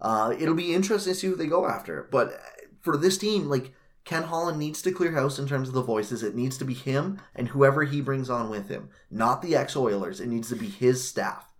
[0.00, 2.08] Uh, it'll be interesting to see who they go after.
[2.10, 2.40] But
[2.80, 3.74] for this team, like
[4.06, 6.22] Ken Holland needs to clear house in terms of the voices.
[6.22, 9.76] It needs to be him and whoever he brings on with him, not the ex
[9.76, 10.20] Oilers.
[10.20, 11.52] It needs to be his staff,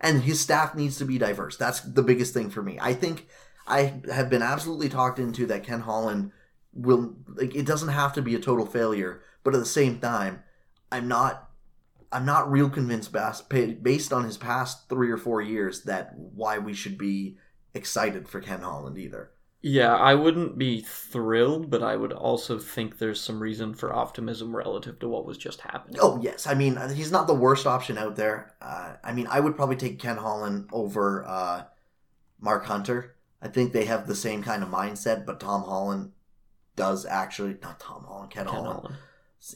[0.00, 1.56] and his staff needs to be diverse.
[1.56, 2.78] That's the biggest thing for me.
[2.80, 3.26] I think
[3.70, 6.32] I have been absolutely talked into that Ken Holland
[6.72, 10.42] will like it doesn't have to be a total failure, but at the same time,
[10.92, 11.50] I'm not
[12.12, 16.58] I'm not real convinced bas- based on his past 3 or 4 years that why
[16.58, 17.38] we should be
[17.74, 19.32] excited for Ken Holland either.
[19.62, 24.54] Yeah, I wouldn't be thrilled, but I would also think there's some reason for optimism
[24.56, 26.00] relative to what was just happening.
[26.00, 28.54] Oh yes, I mean he's not the worst option out there.
[28.60, 31.64] Uh, I mean I would probably take Ken Holland over uh,
[32.40, 33.16] Mark Hunter.
[33.42, 36.12] I think they have the same kind of mindset, but Tom Holland
[36.76, 38.80] does actually not Tom Holland, Ken, Ken Holland.
[38.80, 38.96] Holland.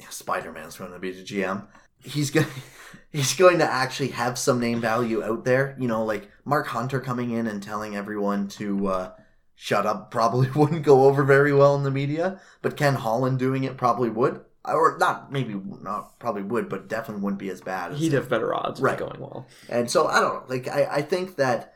[0.00, 1.66] yeah, Spider Man's going to be the GM.
[2.02, 2.46] He's going
[3.10, 5.76] he's going to actually have some name value out there.
[5.78, 9.12] You know, like Mark Hunter coming in and telling everyone to uh,
[9.54, 13.64] shut up probably wouldn't go over very well in the media, but Ken Holland doing
[13.64, 17.92] it probably would, or not maybe not probably would, but definitely wouldn't be as bad.
[17.92, 18.98] As He'd have better odds Right.
[18.98, 19.46] going well.
[19.68, 20.44] and so I don't know.
[20.48, 21.73] Like I, I think that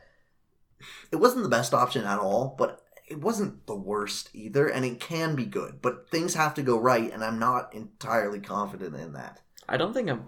[1.11, 4.99] it wasn't the best option at all, but it wasn't the worst either, and it
[4.99, 5.81] can be good.
[5.81, 9.41] But things have to go right, and I'm not entirely confident in that.
[9.67, 10.25] I don't think I'm,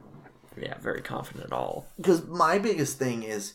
[0.57, 1.87] yeah, very confident at all.
[1.97, 3.53] because my biggest thing is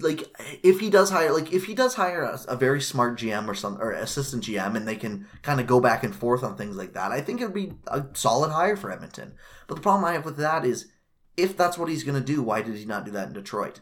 [0.00, 0.24] like
[0.62, 3.54] if he does hire like if he does hire a, a very smart GM or
[3.54, 6.76] some or assistant GM and they can kind of go back and forth on things
[6.76, 9.34] like that, I think it would be a solid hire for Edmonton.
[9.66, 10.90] But the problem I have with that is
[11.36, 13.80] if that's what he's going to do, why did he not do that in Detroit?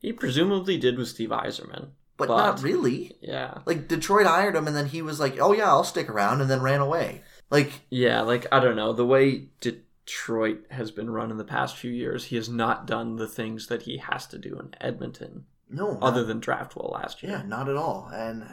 [0.00, 1.88] He presumably did with Steve Yzerman.
[2.16, 3.16] But, But- not really.
[3.20, 3.58] Yeah.
[3.64, 6.50] Like Detroit hired him and then he was like, "Oh yeah, I'll stick around," and
[6.50, 7.22] then ran away.
[7.50, 8.92] Like Yeah, like I don't know.
[8.92, 13.16] The way Detroit has been run in the past few years, he has not done
[13.16, 16.90] the things that he has to do in Edmonton, no, not- other than draft well
[16.94, 17.32] last year.
[17.32, 18.10] Yeah, not at all.
[18.12, 18.44] And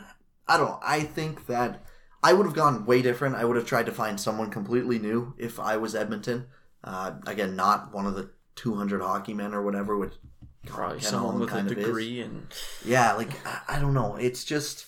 [0.48, 0.80] I don't know.
[0.84, 1.84] I think that
[2.22, 3.36] I would have gone way different.
[3.36, 6.46] I would have tried to find someone completely new if I was Edmonton.
[6.84, 10.14] Uh, again, not one of the 200 hockey men or whatever, which
[10.66, 11.86] Probably someone Holland with a kind of is.
[11.86, 12.48] degree and
[12.84, 14.16] Yeah, like, I, I don't know.
[14.16, 14.88] It's just,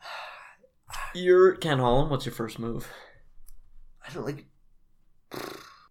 [1.14, 2.10] you're Ken Holland.
[2.10, 2.88] What's your first move?
[4.06, 4.46] I don't like,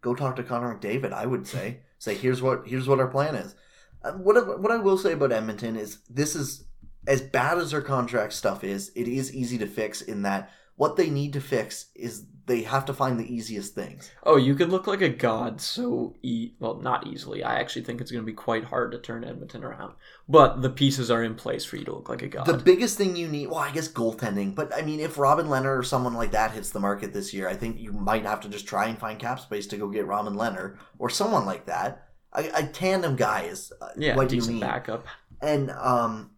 [0.02, 1.80] go talk to Connor McDavid, I would say.
[1.98, 3.56] Say, here's what, here's what our plan is.
[4.04, 6.66] Uh, what, what I will say about Edmonton is this is,
[7.08, 10.96] as bad as their contract stuff is, it is easy to fix in that what
[10.96, 14.12] they need to fix is they have to find the easiest things.
[14.24, 17.44] Oh, you could look like a god so e well, not easily.
[17.44, 19.94] I actually think it's going to be quite hard to turn Edmonton around.
[20.28, 22.46] But the pieces are in place for you to look like a god.
[22.46, 25.78] The biggest thing you need, well, I guess goaltending, but I mean, if Robin Lehner
[25.78, 28.50] or someone like that hits the market this year, I think you might have to
[28.50, 32.08] just try and find cap space to go get Robin Lehner or someone like that.
[32.34, 34.62] A, a tandem guy is uh, yeah, what you decent need.
[34.62, 35.06] backup.
[35.42, 36.32] And um,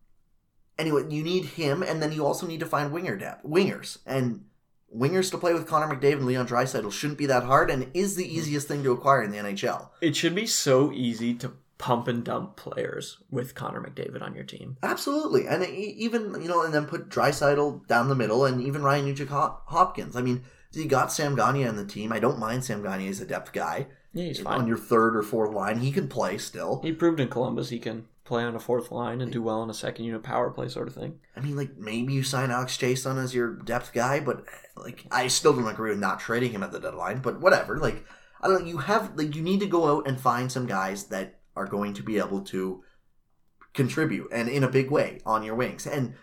[0.77, 4.45] anyway, you need him, and then you also need to find winger depth, wingers, and
[4.95, 8.15] wingers to play with Connor McDavid and Leon Draisaitl shouldn't be that hard, and is
[8.15, 9.89] the easiest thing to acquire in the NHL.
[10.01, 14.45] It should be so easy to pump and dump players with Connor McDavid on your
[14.45, 14.77] team.
[14.81, 19.05] Absolutely, and even you know, and then put Draisaitl down the middle, and even Ryan
[19.05, 20.15] Nugent Hopkins.
[20.15, 22.11] I mean, you got Sam Gagne on the team.
[22.11, 25.23] I don't mind Sam Gagne as a depth guy Yeah, he's on your third or
[25.23, 25.79] fourth line.
[25.79, 26.81] He can play still.
[26.81, 29.69] He proved in Columbus he can play on a fourth line and do well on
[29.69, 31.19] a second unit power play sort of thing.
[31.35, 34.43] I mean, like maybe you sign Alex Chiasson as your depth guy, but
[34.75, 37.19] like I still don't agree with not trading him at the deadline.
[37.19, 37.77] But whatever.
[37.77, 38.03] Like
[38.41, 38.61] I don't.
[38.61, 41.67] know, You have like you need to go out and find some guys that are
[41.67, 42.83] going to be able to
[43.73, 45.85] contribute and in a big way on your wings.
[45.85, 46.15] And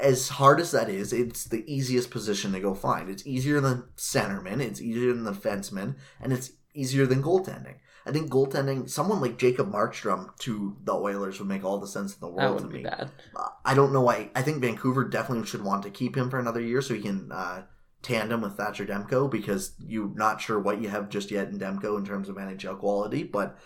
[0.00, 3.08] as hard as that is, it's the easiest position to go find.
[3.08, 4.60] It's easier than centerman.
[4.60, 7.76] It's easier than the fenceman, and it's easier than goaltending.
[8.04, 12.14] I think goaltending, someone like Jacob Markstrom to the Oilers would make all the sense
[12.14, 12.82] in the world to me.
[12.82, 13.10] bad.
[13.36, 14.30] Uh, I don't know why.
[14.34, 17.30] I think Vancouver definitely should want to keep him for another year so he can
[17.30, 17.62] uh,
[18.02, 21.96] tandem with Thatcher Demko because you're not sure what you have just yet in Demko
[21.96, 23.22] in terms of NHL quality.
[23.22, 23.56] But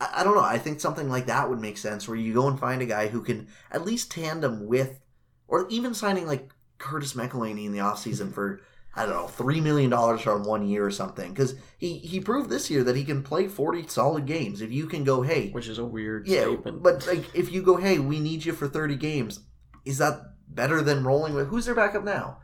[0.00, 0.42] I, I don't know.
[0.42, 3.06] I think something like that would make sense where you go and find a guy
[3.08, 5.00] who can at least tandem with,
[5.46, 8.60] or even signing like Curtis McElhinney in the offseason for.
[8.96, 11.30] I don't know, three million dollars from one year or something.
[11.32, 14.62] Because he, he proved this year that he can play forty solid games.
[14.62, 16.82] If you can go, hey, Which is a weird yeah, statement.
[16.82, 19.40] but like if you go, hey, we need you for thirty games,
[19.84, 22.38] is that better than rolling with who's their backup now?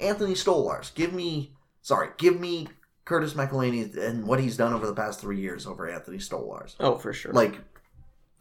[0.00, 0.94] Anthony Stolarz.
[0.94, 2.68] Give me, sorry, give me
[3.04, 6.74] Curtis McElhinney and what he's done over the past three years over Anthony Stolarz.
[6.80, 7.32] oh, for sure.
[7.32, 7.60] Like,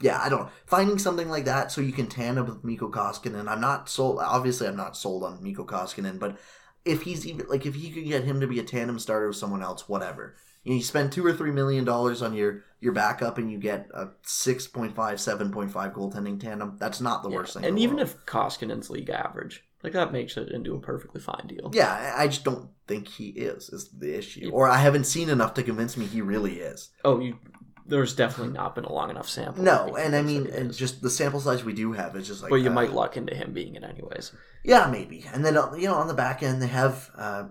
[0.01, 0.49] yeah, I don't know.
[0.65, 3.47] Finding something like that so you can tandem with Mikko Koskinen.
[3.47, 4.19] I'm not sold.
[4.19, 6.37] Obviously, I'm not sold on Mikko Koskinen, but
[6.85, 9.37] if he's even like if you could get him to be a tandem starter with
[9.37, 10.35] someone else, whatever.
[10.63, 13.57] You, know, you spend two or three million dollars on your your backup, and you
[13.57, 16.75] get a 6.5, 7.5 goaltending tandem.
[16.79, 17.63] That's not the Yeah, worst thing.
[17.63, 18.07] in And even world.
[18.09, 21.71] if Koskinen's league average, like that makes it into a perfectly fine deal.
[21.73, 23.69] yeah, I I just don't think he is.
[23.69, 26.89] Is the issue, or I haven't seen enough to convince me he really is.
[27.03, 27.37] Oh, you.
[27.85, 29.63] There's definitely not been a long enough sample.
[29.63, 32.15] No, and I mean, think that it and just the sample size we do have
[32.15, 32.49] is just like.
[32.49, 34.31] but you uh, might luck into him being it anyways.
[34.63, 35.25] Yeah, maybe.
[35.33, 37.45] And then uh, you know, on the back end, they have uh,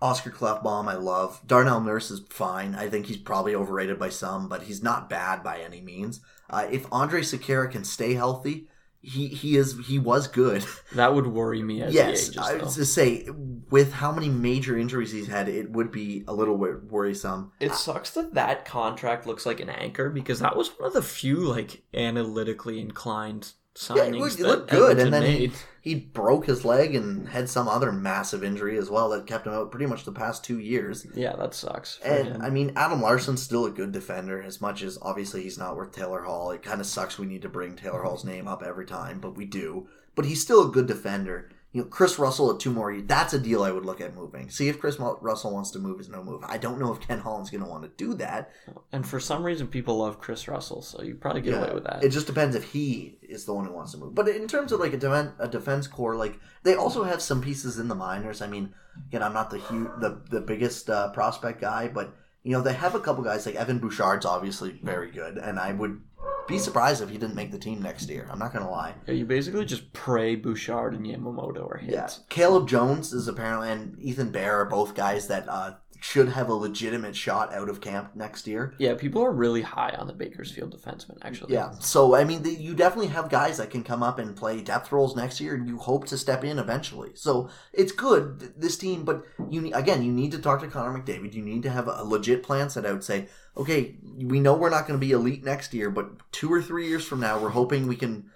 [0.00, 0.88] Oscar Klefbom.
[0.88, 2.74] I love Darnell Nurse is fine.
[2.74, 6.20] I think he's probably overrated by some, but he's not bad by any means.
[6.48, 8.68] Uh, if Andrej Sekera can stay healthy,
[9.04, 10.64] he he is he was good.
[10.94, 13.26] That would worry me as yes, he I was to say
[13.68, 17.50] with how many major injuries he's had, it would be a little wor- worrisome.
[17.58, 21.02] It sucks that that contract looks like an anchor because that was one of the
[21.02, 23.52] few like analytically inclined
[23.90, 25.52] Yeah, it signings looked, it that looked good, Edmonton and then made.
[25.84, 29.52] He, broke his leg and had some other massive injury as well that kept him
[29.52, 31.06] out pretty much the past two years.
[31.14, 32.00] Yeah, that sucks.
[32.02, 32.42] And him.
[32.42, 35.92] I mean, Adam Larsson's still a good defender, as much as obviously he's not worth
[35.92, 36.50] Taylor Hall.
[36.52, 39.36] It kind of sucks we need to bring Taylor Hall's name up every time, but
[39.36, 39.86] we do.
[40.14, 41.50] But he's still a good defender.
[41.74, 44.14] You know, Kris Russell at two more years, that's a deal I would look at
[44.14, 44.48] moving.
[44.48, 46.42] See if Kris Russell wants to move is no move.
[46.46, 48.52] I don't know if Ken Holland's going to want to do that.
[48.92, 52.04] and for some reason, people love Kris Russell, so you probably get away with that.
[52.04, 54.14] It just depends if he is the one who wants to move.
[54.14, 57.42] But in terms of like a, defen a defense core, like they also have some
[57.42, 58.40] pieces in the minors.
[58.40, 58.72] I mean,
[59.08, 62.14] again, I'm not the hu- the the biggest uh, prospect guy, but
[62.44, 65.72] you know they have a couple guys like Evan Bouchard's obviously very good, and I
[65.72, 66.00] would
[66.46, 68.28] be surprised if he didn't make the team next year.
[68.30, 68.94] I'm not gonna lie.
[69.06, 71.92] Yeah, you basically just pray Bouchard and Yamamoto are hits.
[71.92, 75.74] Yeah, Caleb Jones is apparently and Ethan Bear are both guys that uh,
[76.04, 78.74] should have a legitimate shot out of camp next year.
[78.76, 81.54] Yeah, people are really high on the Bakersfield defenseman, actually.
[81.54, 84.60] Yeah, so I mean, the, you definitely have guys that can come up and play
[84.60, 87.12] depth roles next year, and you hope to step in eventually.
[87.14, 91.00] So it's good th- this team, but you again, you need to talk to Connor
[91.00, 91.32] McDavid.
[91.32, 93.02] You need to have a legit plan set out.
[93.02, 96.60] Say, okay, we know we're not going to be elite next year, but two or
[96.60, 98.30] three years from now, we're hoping we can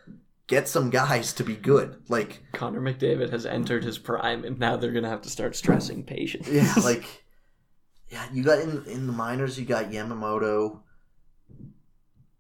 [0.47, 2.01] get some guys to be good.
[2.09, 5.55] Like, Connor McDavid has entered his prime, and now they're going to have to start
[5.55, 6.49] stressing patience.
[6.49, 7.05] yeah, like,
[8.11, 10.81] yeah, you got in in the minors, you got Yamamoto.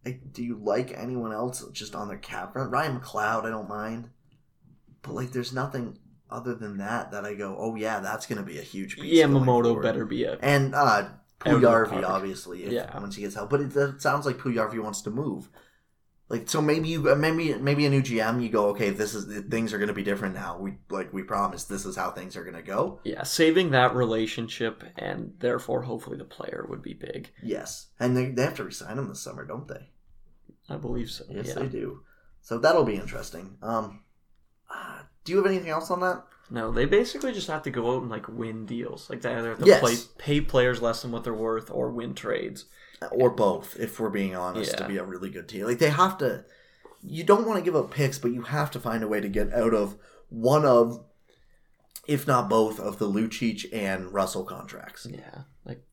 [0.04, 2.70] Like, do you like anyone else just on their cap front?
[2.70, 4.08] Ryan McLeod, I don't mind,
[5.02, 5.98] but like, there's nothing
[6.30, 9.18] other than that that I go, oh yeah, that's gonna be a huge piece.
[9.18, 10.38] Yamamoto better be a.
[10.40, 11.08] and uh,
[11.40, 12.98] Puljujarvi, obviously, if, Yeah.
[12.98, 13.50] once he gets help.
[13.50, 15.48] But it, it sounds like Puljujarvi wants to move.
[16.30, 18.42] Like so, maybe you maybe maybe a new GM.
[18.42, 20.58] You go, okay, this is things are going to be different now.
[20.58, 23.00] We like we promised this is how things are going to go.
[23.02, 27.30] Yeah, saving that relationship and therefore hopefully the player would be big.
[27.42, 29.88] Yes, and they, they have to resign him this summer, don't they?
[30.68, 31.24] I believe so.
[31.30, 31.54] Yes, yeah.
[31.54, 32.02] they do.
[32.42, 33.56] So that'll be interesting.
[33.62, 34.02] Um,
[34.70, 36.24] uh, do you have anything else on that?
[36.50, 39.08] No, they basically just have to go out and like win deals.
[39.10, 39.80] Like they either have to Yes.
[39.80, 42.66] play, pay players less than what they're worth or win trades.
[43.12, 45.64] Or both, if we're being honest, to be a really good team.
[45.64, 46.44] Like they have to.
[47.02, 49.28] You don't want to give up picks, but you have to find a way to
[49.28, 49.96] get out of
[50.30, 51.04] one of,
[52.08, 55.06] if not both, of the Lucic and Russell contracts.
[55.08, 55.84] Yeah, like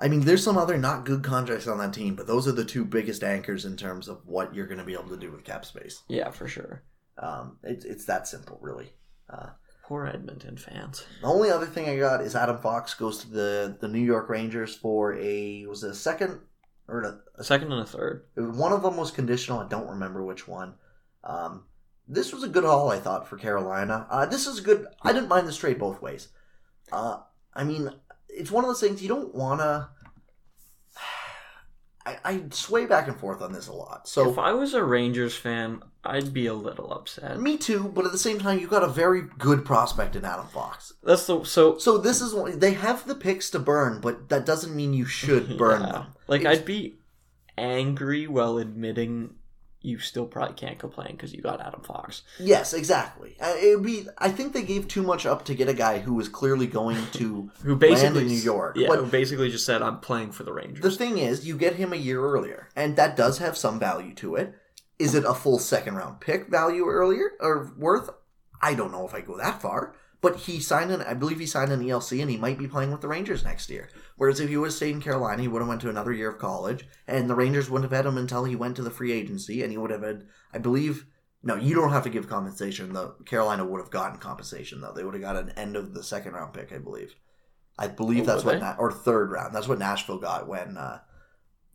[0.00, 2.64] I mean, there's some other not good contracts on that team, but those are the
[2.64, 5.44] two biggest anchors in terms of what you're going to be able to do with
[5.44, 6.02] cap space.
[6.08, 6.82] yeah, for sure.
[7.18, 8.92] Um, it's it's that simple, really.
[9.30, 9.50] Uh,
[9.92, 11.04] Poor Edmonton fans.
[11.20, 14.30] The only other thing I got is Adam Fox goes to the the New York
[14.30, 16.40] Rangers for a was it a second
[16.88, 18.24] or a, A second and a third.
[18.34, 19.58] one of them was conditional.
[19.60, 20.76] I don't remember which one.
[21.24, 21.64] Um,
[22.08, 24.06] this was a good haul, I thought, for Carolina.
[24.08, 24.86] Uh, this is good.
[25.02, 26.28] I didn't mind this trade both ways.
[26.90, 27.18] Uh,
[27.52, 27.90] I mean,
[28.30, 29.90] it's one of those things you don't want to.
[32.04, 34.08] I, I sway back and forth on this a lot.
[34.08, 37.38] So if I was a Rangers fan, I'd be a little upset.
[37.40, 40.46] me too, but at the same time, you got a very good prospect in Adam
[40.48, 40.92] Fox.
[41.04, 44.44] That's the so So this is one they have the picks to burn, but that
[44.46, 45.92] doesn't mean you should burn Yeah.
[45.92, 46.06] them.
[46.26, 46.96] Like It's- I'd be
[47.56, 49.34] angry while admitting
[49.82, 52.22] you still probably can't complain because you got Adam Fox.
[52.38, 53.36] Yes, exactly.
[53.40, 54.06] Uh, It would be.
[54.18, 57.04] I think they gave too much up to get a guy who was clearly going
[57.14, 58.76] to Who basically land in New York.
[58.76, 60.82] Yeah, But who basically just said I'm playing for the Rangers.
[60.82, 64.14] the thing is, you get him a year earlier, and that does have some value
[64.16, 64.54] to it.
[64.98, 68.08] Is it a full second round pick value earlier or worth?
[68.60, 69.96] I don't know if I go that far.
[70.22, 72.92] But he signed an, I believe he signed an ELC, and he might be playing
[72.92, 73.88] with the Rangers next year.
[74.16, 76.38] Whereas if he was stayed in Carolina, he would have went to another year of
[76.38, 79.62] college, and the Rangers wouldn't have had him until he went to the free agency,
[79.62, 81.06] and he would have had, I believe,
[81.42, 82.92] no, you don't have to give compensation.
[82.92, 84.92] The Carolina would have gotten compensation though.
[84.92, 87.16] They would have got an end of the second round pick, I believe.
[87.76, 88.60] I believe Oh, that's what.
[88.60, 89.52] Na- or third round.
[89.52, 91.00] That's what Nashville got when, uh,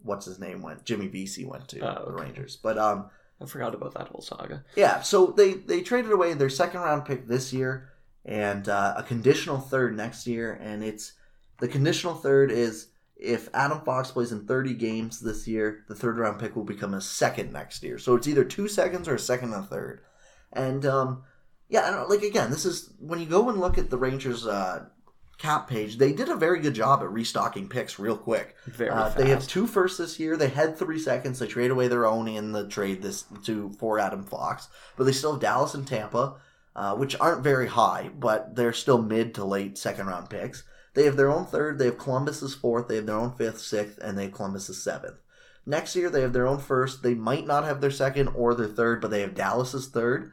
[0.04, 0.86] what's his name went.
[0.86, 2.14] Jimmy Vesey went to Oh, the.
[2.14, 3.10] Rangers, but um,
[3.42, 4.64] I forgot about that whole saga.
[4.78, 7.90] yeah, so they they traded away their second round pick this year
[8.28, 11.14] and uh, a conditional third next year, and it's
[11.60, 16.18] the conditional third is if Adam Fox plays in 30 games this year, the third
[16.18, 17.98] round pick will become a second next year.
[17.98, 20.02] So it's either two seconds or a second and a third.
[20.54, 21.24] And um,
[21.70, 24.46] yeah, I don't, like again, this is when you go and look at the Rangers
[24.46, 24.86] uh,
[25.38, 28.56] cap page, they did a very good job at restocking picks real quick.
[28.68, 30.38] Very Uh, they have two firsts this year.
[30.38, 31.40] They had three seconds.
[31.40, 35.12] They trade away their own in the trade this to for Adam Fox, but they
[35.12, 36.36] still have Dallas and Tampa,
[36.78, 40.64] uh, which aren't very high, but they're still mid to late second round picks.
[40.94, 41.78] They have their own third.
[41.78, 42.88] They have Columbus's fourth.
[42.88, 45.18] They have their own fifth, sixth, and they have Columbus's seventh.
[45.66, 47.04] Next year they have their own first.
[47.04, 50.32] They might not have their second or their third, but they have Dallas's third.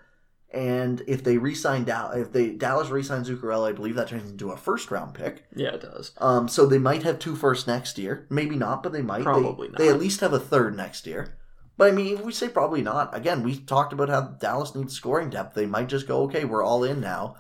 [0.53, 4.53] And if they resign Dallas, if they Dallas resign Zuccarello, I believe that turns into
[4.53, 5.45] a first round pick.
[5.57, 6.13] yeah, it does.
[6.19, 8.27] Um, so they might have two first next year.
[8.31, 9.19] Maybe not, but they might.
[9.19, 9.95] They- Probably They, not.
[9.95, 11.37] at least have a third next year.
[11.77, 13.17] But I mean, we say probably not.
[13.17, 15.55] Again, we talked about how Dallas needs scoring depth.
[15.55, 17.37] They might just go, okay, we're all in now.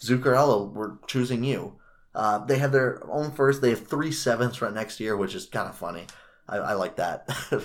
[0.00, 1.78] Zuccarello, we're choosing you.
[2.14, 3.60] Uh, they have their own first.
[3.60, 6.06] They have three sevenths right next year, which is kind of funny.
[6.48, 7.28] I, I like that.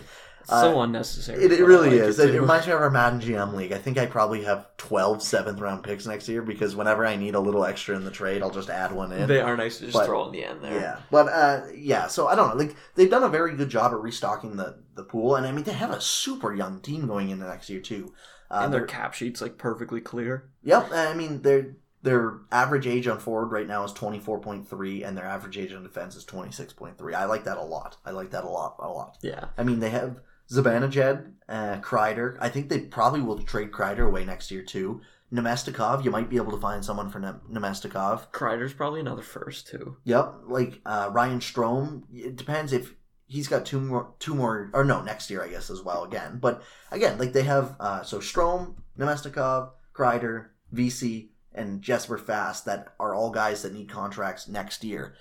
[0.50, 1.44] so unnecessary.
[1.44, 2.20] It, it really like is.
[2.20, 3.72] It It, reminds me of our Madden GM league.
[3.72, 7.36] I think I probably have 12 seventh round picks next year because whenever I need
[7.36, 9.28] a little extra in the trade, I'll just add one in.
[9.28, 10.80] They are nice to just But- throw in the end there.
[10.80, 12.08] Yeah, but uh, yeah.
[12.08, 12.56] So I don't know.
[12.64, 15.64] Like they've done a very good job at restocking the the pool, and I mean
[15.64, 18.14] they have a super young team going into next year too.
[18.52, 20.50] Uh, and their cap sheet's like perfectly clear.
[20.64, 20.92] yep.
[20.92, 25.04] I mean their their average age on forward right now is twenty four point three,
[25.04, 27.14] and their average age on defense is twenty six point three.
[27.14, 27.98] I like that a lot.
[28.06, 28.78] I like that a lot.
[28.80, 29.18] A lot.
[29.22, 29.46] Yeah.
[29.58, 30.20] I mean they have
[30.52, 32.38] Zibanejad, uh, Kreider.
[32.40, 35.02] I think they probably will trade Kreider away next year too.
[35.32, 38.32] Namestnikov, you might be able to find someone for Nem- Namestnikov.
[38.32, 39.98] Kreider's probably another first too.
[40.06, 42.04] Yep, like uh, Ryan Strome.
[42.12, 42.96] It depends if
[43.28, 46.40] he's got two more, two more, or no, next year I guess as well again.
[46.40, 52.94] But again, like they have uh, so Strome, Namestnikov, Kreider, Vesey, and Jesper Fast that
[53.00, 55.14] are all guys that need contracts next year.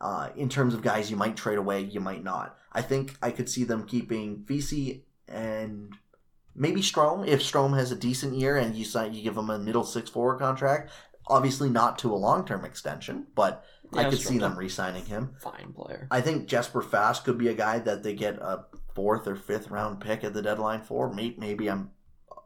[0.00, 2.58] Uh, in terms of guys you might trade away, you might not.
[2.74, 5.94] I think I could see them keeping Vesey and
[6.54, 9.58] maybe Strome if Strome has a decent year and you sign, you give him a
[9.58, 10.90] middle six forward contract.
[11.26, 13.64] Obviously, not to a long term extension, but
[13.94, 15.36] I Yeah, could see them re-signing him.
[15.40, 16.06] Fine player.
[16.10, 19.70] I think Jesper Fast could be a guy that they get a fourth or fifth
[19.70, 21.12] round pick at the deadline for.
[21.12, 21.90] Maybe, maybe I'm.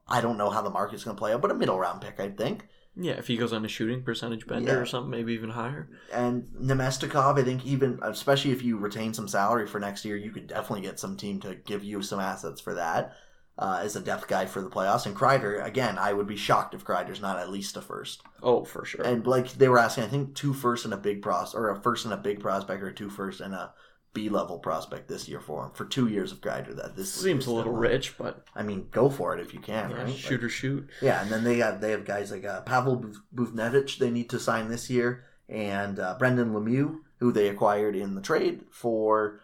[0.07, 2.21] I don't know how the market's going to play out, but a middle round pick,
[2.21, 2.69] I think.
[3.01, 4.79] Yeah, if he goes on a shooting percentage bender Yeah.
[4.79, 5.89] or something, maybe even higher.
[6.13, 10.31] And Namestnikov, I think even especially if you retain some salary for next year, you
[10.31, 13.15] could definitely get some team to give you some assets for that
[13.57, 15.07] uh, as a depth guy for the playoffs.
[15.07, 18.23] And Kreider, again, I would be shocked if Kreider's not at least a first.
[18.43, 19.05] Oh, for sure.
[19.05, 21.81] And like they were asking, I think two first and a big pros or a
[21.81, 23.73] first and a big prospect or two first and a
[24.19, 26.75] B level prospect this year for him for two years of Kreider.
[26.77, 29.91] That this Seems a little rich, but I mean, go for it if you can,
[29.91, 30.15] yeah, right?
[30.15, 30.89] shoot Like- or shoot.
[31.01, 34.41] yeah, and then they have they have guys like uh, Pavel Buchnevich they need to
[34.41, 39.41] sign this year, and uh, Brendan Lemieux who they acquired in the trade for.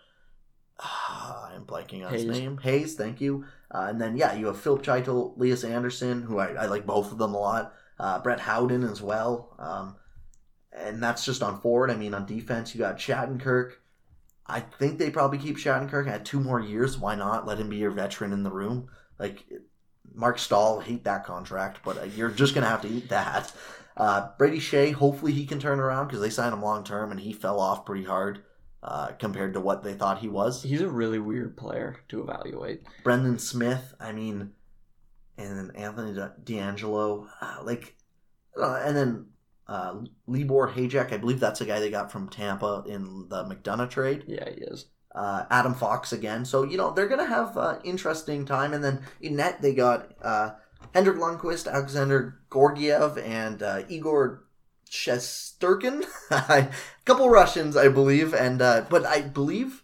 [0.80, 2.58] I'm blanking on his name.
[2.58, 3.44] Hayes, thank you.
[3.70, 7.12] Uh, and then yeah, you have Filip Chytil, Lias Andersson, who I, I like both
[7.12, 7.74] of them a lot.
[7.98, 9.54] Uh, Brett Howden as well.
[9.58, 9.96] Um,
[10.72, 11.90] and that's just on forward.
[11.90, 13.72] I mean, on defense, you got Shattenkirk.
[14.46, 16.98] I think they probably keep Shattenkirk at two more years.
[16.98, 18.88] Why not let him be your veteran in the room?
[19.18, 19.44] Like
[20.12, 23.52] Marc Staal, hate that contract, but uh, you're just gonna have to eat that.
[23.96, 27.20] Uh, Brady Skjei, hopefully he can turn around because they signed him long term and
[27.20, 28.42] he fell off pretty hard
[28.82, 30.62] uh, compared to what they thought he was.
[30.62, 32.82] He's a really weird player to evaluate.
[33.02, 34.52] Brendan Smith, I mean,
[35.38, 37.96] and then Anthony DeAngelo, uh, like,
[38.60, 39.26] uh, and then
[39.66, 39.94] uh,
[40.26, 44.24] Libor Hajek, I believe that's a guy they got from Tampa in the McDonagh trade.
[44.26, 44.86] Yeah, he is.
[45.14, 46.44] Uh, Adam Fox again.
[46.44, 48.72] So, you know, they're going to have uh, interesting time.
[48.74, 50.50] And then in net, they got uh,
[50.92, 54.44] Henrik Lundqvist, Alexandar Georgiev, and uh, Igor
[54.90, 56.04] Shesterkin.
[56.30, 56.68] a
[57.04, 58.34] couple Russians, I believe.
[58.34, 59.82] and uh, But I believe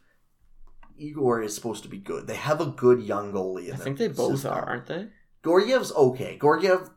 [0.98, 2.26] Igor is supposed to be good.
[2.26, 4.52] They have a good young goalie I think they both system.
[4.52, 5.08] are, aren't they?
[5.44, 6.38] Georgiev's okay.
[6.40, 6.90] Georgiev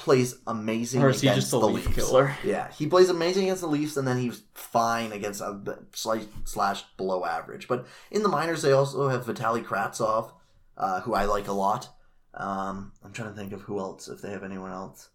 [0.00, 1.96] plays amazing Or is he against just the the leaf Leafs.
[2.08, 2.34] killer?
[2.42, 6.82] Yeah, he plays amazing against the Leafs, and then he's fine against a slight slash
[6.96, 7.68] below average.
[7.68, 10.32] But in the minors, they also have Vitali Kravtsov,
[10.78, 11.90] uh, who I like a lot.
[12.32, 15.10] Um, I'm trying to think of who else, if they have anyone else.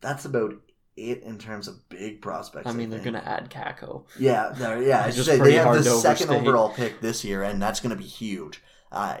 [0.00, 0.54] That's about
[0.96, 2.66] it in terms of big prospects.
[2.66, 4.06] I mean, they're going to add Kakko.
[4.18, 5.02] Yeah, yeah.
[5.04, 7.94] I should just say they have the second overall pick this year, and that's going
[7.94, 8.62] to be huge.
[8.90, 9.18] Uh,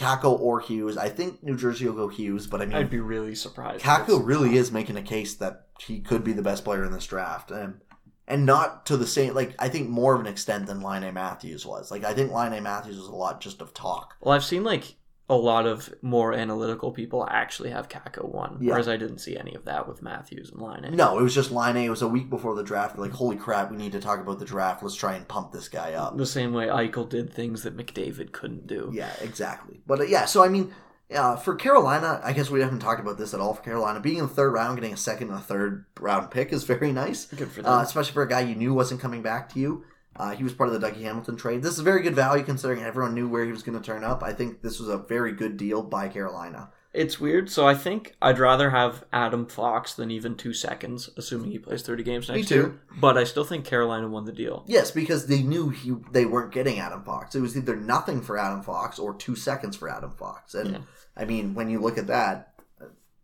[0.00, 0.96] Kakko or Hughes.
[0.96, 3.84] I think New Jersey will go Hughes, but I mean, I'd be really surprised.
[3.84, 7.06] Kakko really is making a case that he could be the best player in this
[7.06, 7.80] draft, and
[8.26, 11.66] and not to the same like I think more of an extent than Laine Matthews
[11.66, 11.90] was.
[11.90, 14.14] Like I think Laine Matthews was a lot just of talk.
[14.22, 14.94] Well, I've seen like
[15.30, 18.72] a lot of more analytical people actually have Kakko one, Yeah.
[18.72, 20.84] whereas I didn't see any of that with Matthews and Laine.
[20.84, 20.90] A.
[20.90, 21.84] No, it was just Laine A.
[21.86, 22.98] It was a week before the draft.
[22.98, 24.82] Like holy crap, we need to talk about the draft.
[24.82, 26.18] Let's try and pump this guy up.
[26.18, 28.90] The same way Eichel did things that McDavid couldn't do.
[28.92, 29.80] Yeah, exactly.
[29.86, 30.74] But uh, yeah, so I mean,
[31.14, 33.54] uh, for Carolina, I guess we haven't talked about this at all.
[33.54, 36.52] For Carolina, being in the third round, getting a second and a third round pick
[36.52, 37.26] is very nice.
[37.26, 37.72] Good for them.
[37.72, 39.84] uh, especially for a guy you knew wasn't coming back to you.
[40.16, 41.62] Uh, he was part of the Dougie Hamilton trade.
[41.62, 44.22] This is very good value considering everyone knew where he was going to turn up.
[44.22, 46.70] I think this was a very good deal by Carolina.
[46.92, 47.48] It's weird.
[47.48, 51.82] So I think I'd rather have Adam Fox than even two seconds, assuming he plays
[51.82, 52.54] 30 games next Me too.
[52.54, 52.80] year.
[52.98, 54.64] But I still think Carolina won the deal.
[54.66, 57.36] Yes, because they knew he they weren't getting Adam Fox.
[57.36, 60.54] It was either nothing for Adam Fox or two seconds for Adam Fox.
[60.54, 60.78] And Yeah.
[61.16, 62.54] I mean, when you look at that,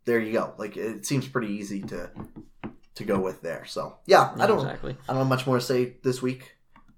[0.05, 0.55] there you go.
[0.59, 2.09] Like it seems pretty easy to
[2.95, 3.65] to go with there.
[3.67, 4.97] So yeah, I don't exactly.
[5.09, 6.53] I don't have much more to say this week.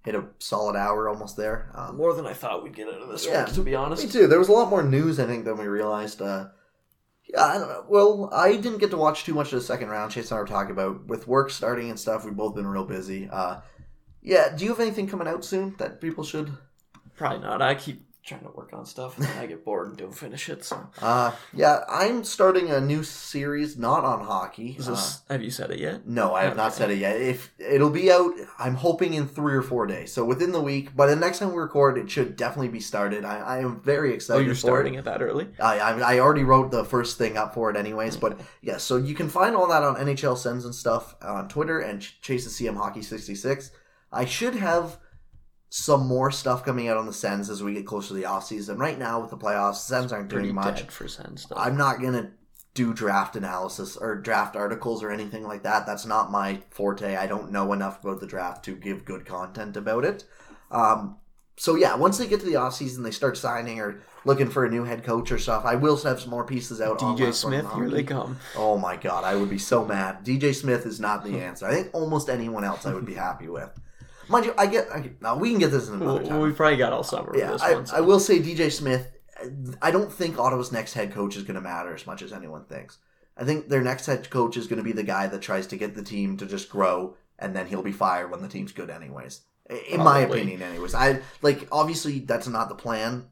[0.09, 1.71] Hit a solid hour almost there.
[1.75, 3.45] Um, More than I thought we'd get out of this Yeah.
[3.45, 4.03] week, to be honest.
[4.03, 4.27] Me too.
[4.27, 6.23] There was a lot more news, I think, than we realized.
[6.23, 6.47] Uh,
[7.27, 7.85] yeah, I don't know.
[7.91, 10.11] Well, I didn't get to watch too much of the second round.
[10.11, 12.25] Chase and I were talking about with work starting and stuff.
[12.25, 13.29] We've both been real busy.
[13.31, 13.57] Uh,
[14.23, 16.53] yeah, do you have anything coming out soon that people should?
[17.19, 17.61] Probably not.
[17.61, 20.49] I keep trying to work on stuff and then I get bored and don't finish
[20.49, 20.65] it.
[20.65, 24.77] So Uh, yeah, I'm starting a new series, not on hockey.
[24.79, 26.07] is Uh, have you said it yet?
[26.07, 27.17] no, I have not said it yet.
[27.21, 30.13] If it'll be out, I'm hoping in three or four days.
[30.13, 30.95] So within the week.
[30.95, 33.25] By the next time we record, it should definitely be started.
[33.25, 34.41] I, I am very excited.
[34.43, 34.99] Oh, you're starting It.
[35.01, 35.49] it that early?
[35.61, 38.17] I, I I already wrote the first thing up for it, anyways.
[38.17, 41.79] But yeah, so you can find all that on NHL Sends and stuff on Twitter
[41.81, 43.71] and Chase the CM Hockey sixty six.
[44.13, 44.99] I should have
[45.71, 48.79] some more stuff coming out on the Sens as we get closer to the offseason.
[48.79, 50.77] Right now with the playoffs, the Sens aren't Pretty doing much.
[50.81, 51.59] dead for Sen stuff.
[51.61, 52.31] I'm not gonna
[52.75, 55.85] do draft analysis or draft articles or anything like that.
[55.87, 57.17] That's not my forte.
[57.17, 60.25] I don't know enough about the draft to give good content about it.
[60.71, 61.17] Um,
[61.57, 64.71] so yeah, once they get to the offseason, they start signing or looking for a
[64.71, 65.65] new head coach or stuff.
[65.65, 67.01] I will have some more pieces out.
[67.01, 68.39] DJ Smith, here they come.
[68.57, 70.25] Oh my god, I would be so mad.
[70.25, 71.67] DJ Smith is not the answer.
[71.67, 73.71] I think almost anyone else I would be happy with.
[74.29, 74.89] Mind you, I get.
[74.93, 76.41] I, now we can get this in another Well, time.
[76.41, 77.87] we probably got all summer Yeah, this I, one.
[77.87, 79.11] so- I will say DJ Smith.
[79.81, 82.65] I don't think Ottawa's next head coach is going to matter as much as anyone
[82.65, 82.99] thinks.
[83.37, 85.77] I think their next head coach is going to be the guy that tries to
[85.77, 88.91] get the team to just grow, and then he'll be fired when the team's good,
[88.91, 89.43] anyways.
[89.91, 90.95] In my opinion, anyways.
[90.95, 93.27] I like obviously that's not the plan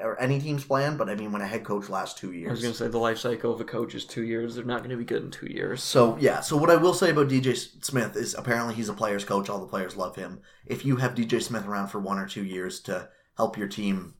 [0.00, 2.48] or any team's plan, but I mean when a head coach lasts two years.
[2.48, 4.54] I was going to say the life cycle of a coach is two years.
[4.54, 5.82] They're not going to be good in two years.
[5.82, 9.24] So yeah, so what I will say about DJ Smith is apparently he's a player's
[9.24, 9.48] coach.
[9.48, 10.40] All the players love him.
[10.66, 14.14] If you have DJ Smith around for one or two years to help your team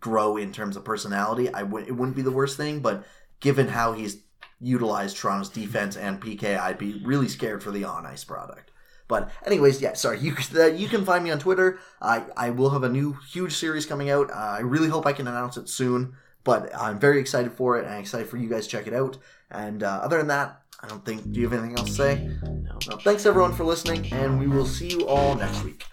[0.00, 2.80] grow in terms of personality, I would it wouldn't be the worst thing.
[2.80, 3.04] But
[3.40, 4.22] given how he's
[4.60, 8.71] utilized Toronto's defense and PK, I'd be really scared for the on ice product.
[9.12, 10.20] But anyways, yeah, sorry.
[10.20, 11.78] You uh, you can find me on Twitter.
[12.00, 14.30] I I will have a new huge series coming out.
[14.30, 16.14] Uh, I really hope I can announce it soon.
[16.44, 18.94] But I'm very excited for it, and I'm excited for you guys to check it
[18.94, 19.18] out.
[19.50, 21.30] And uh, other than that, I don't think.
[21.30, 22.30] Do you have anything else to say?
[22.42, 22.78] No.
[22.88, 25.84] Well, thanks everyone for listening, and we will see you all next week.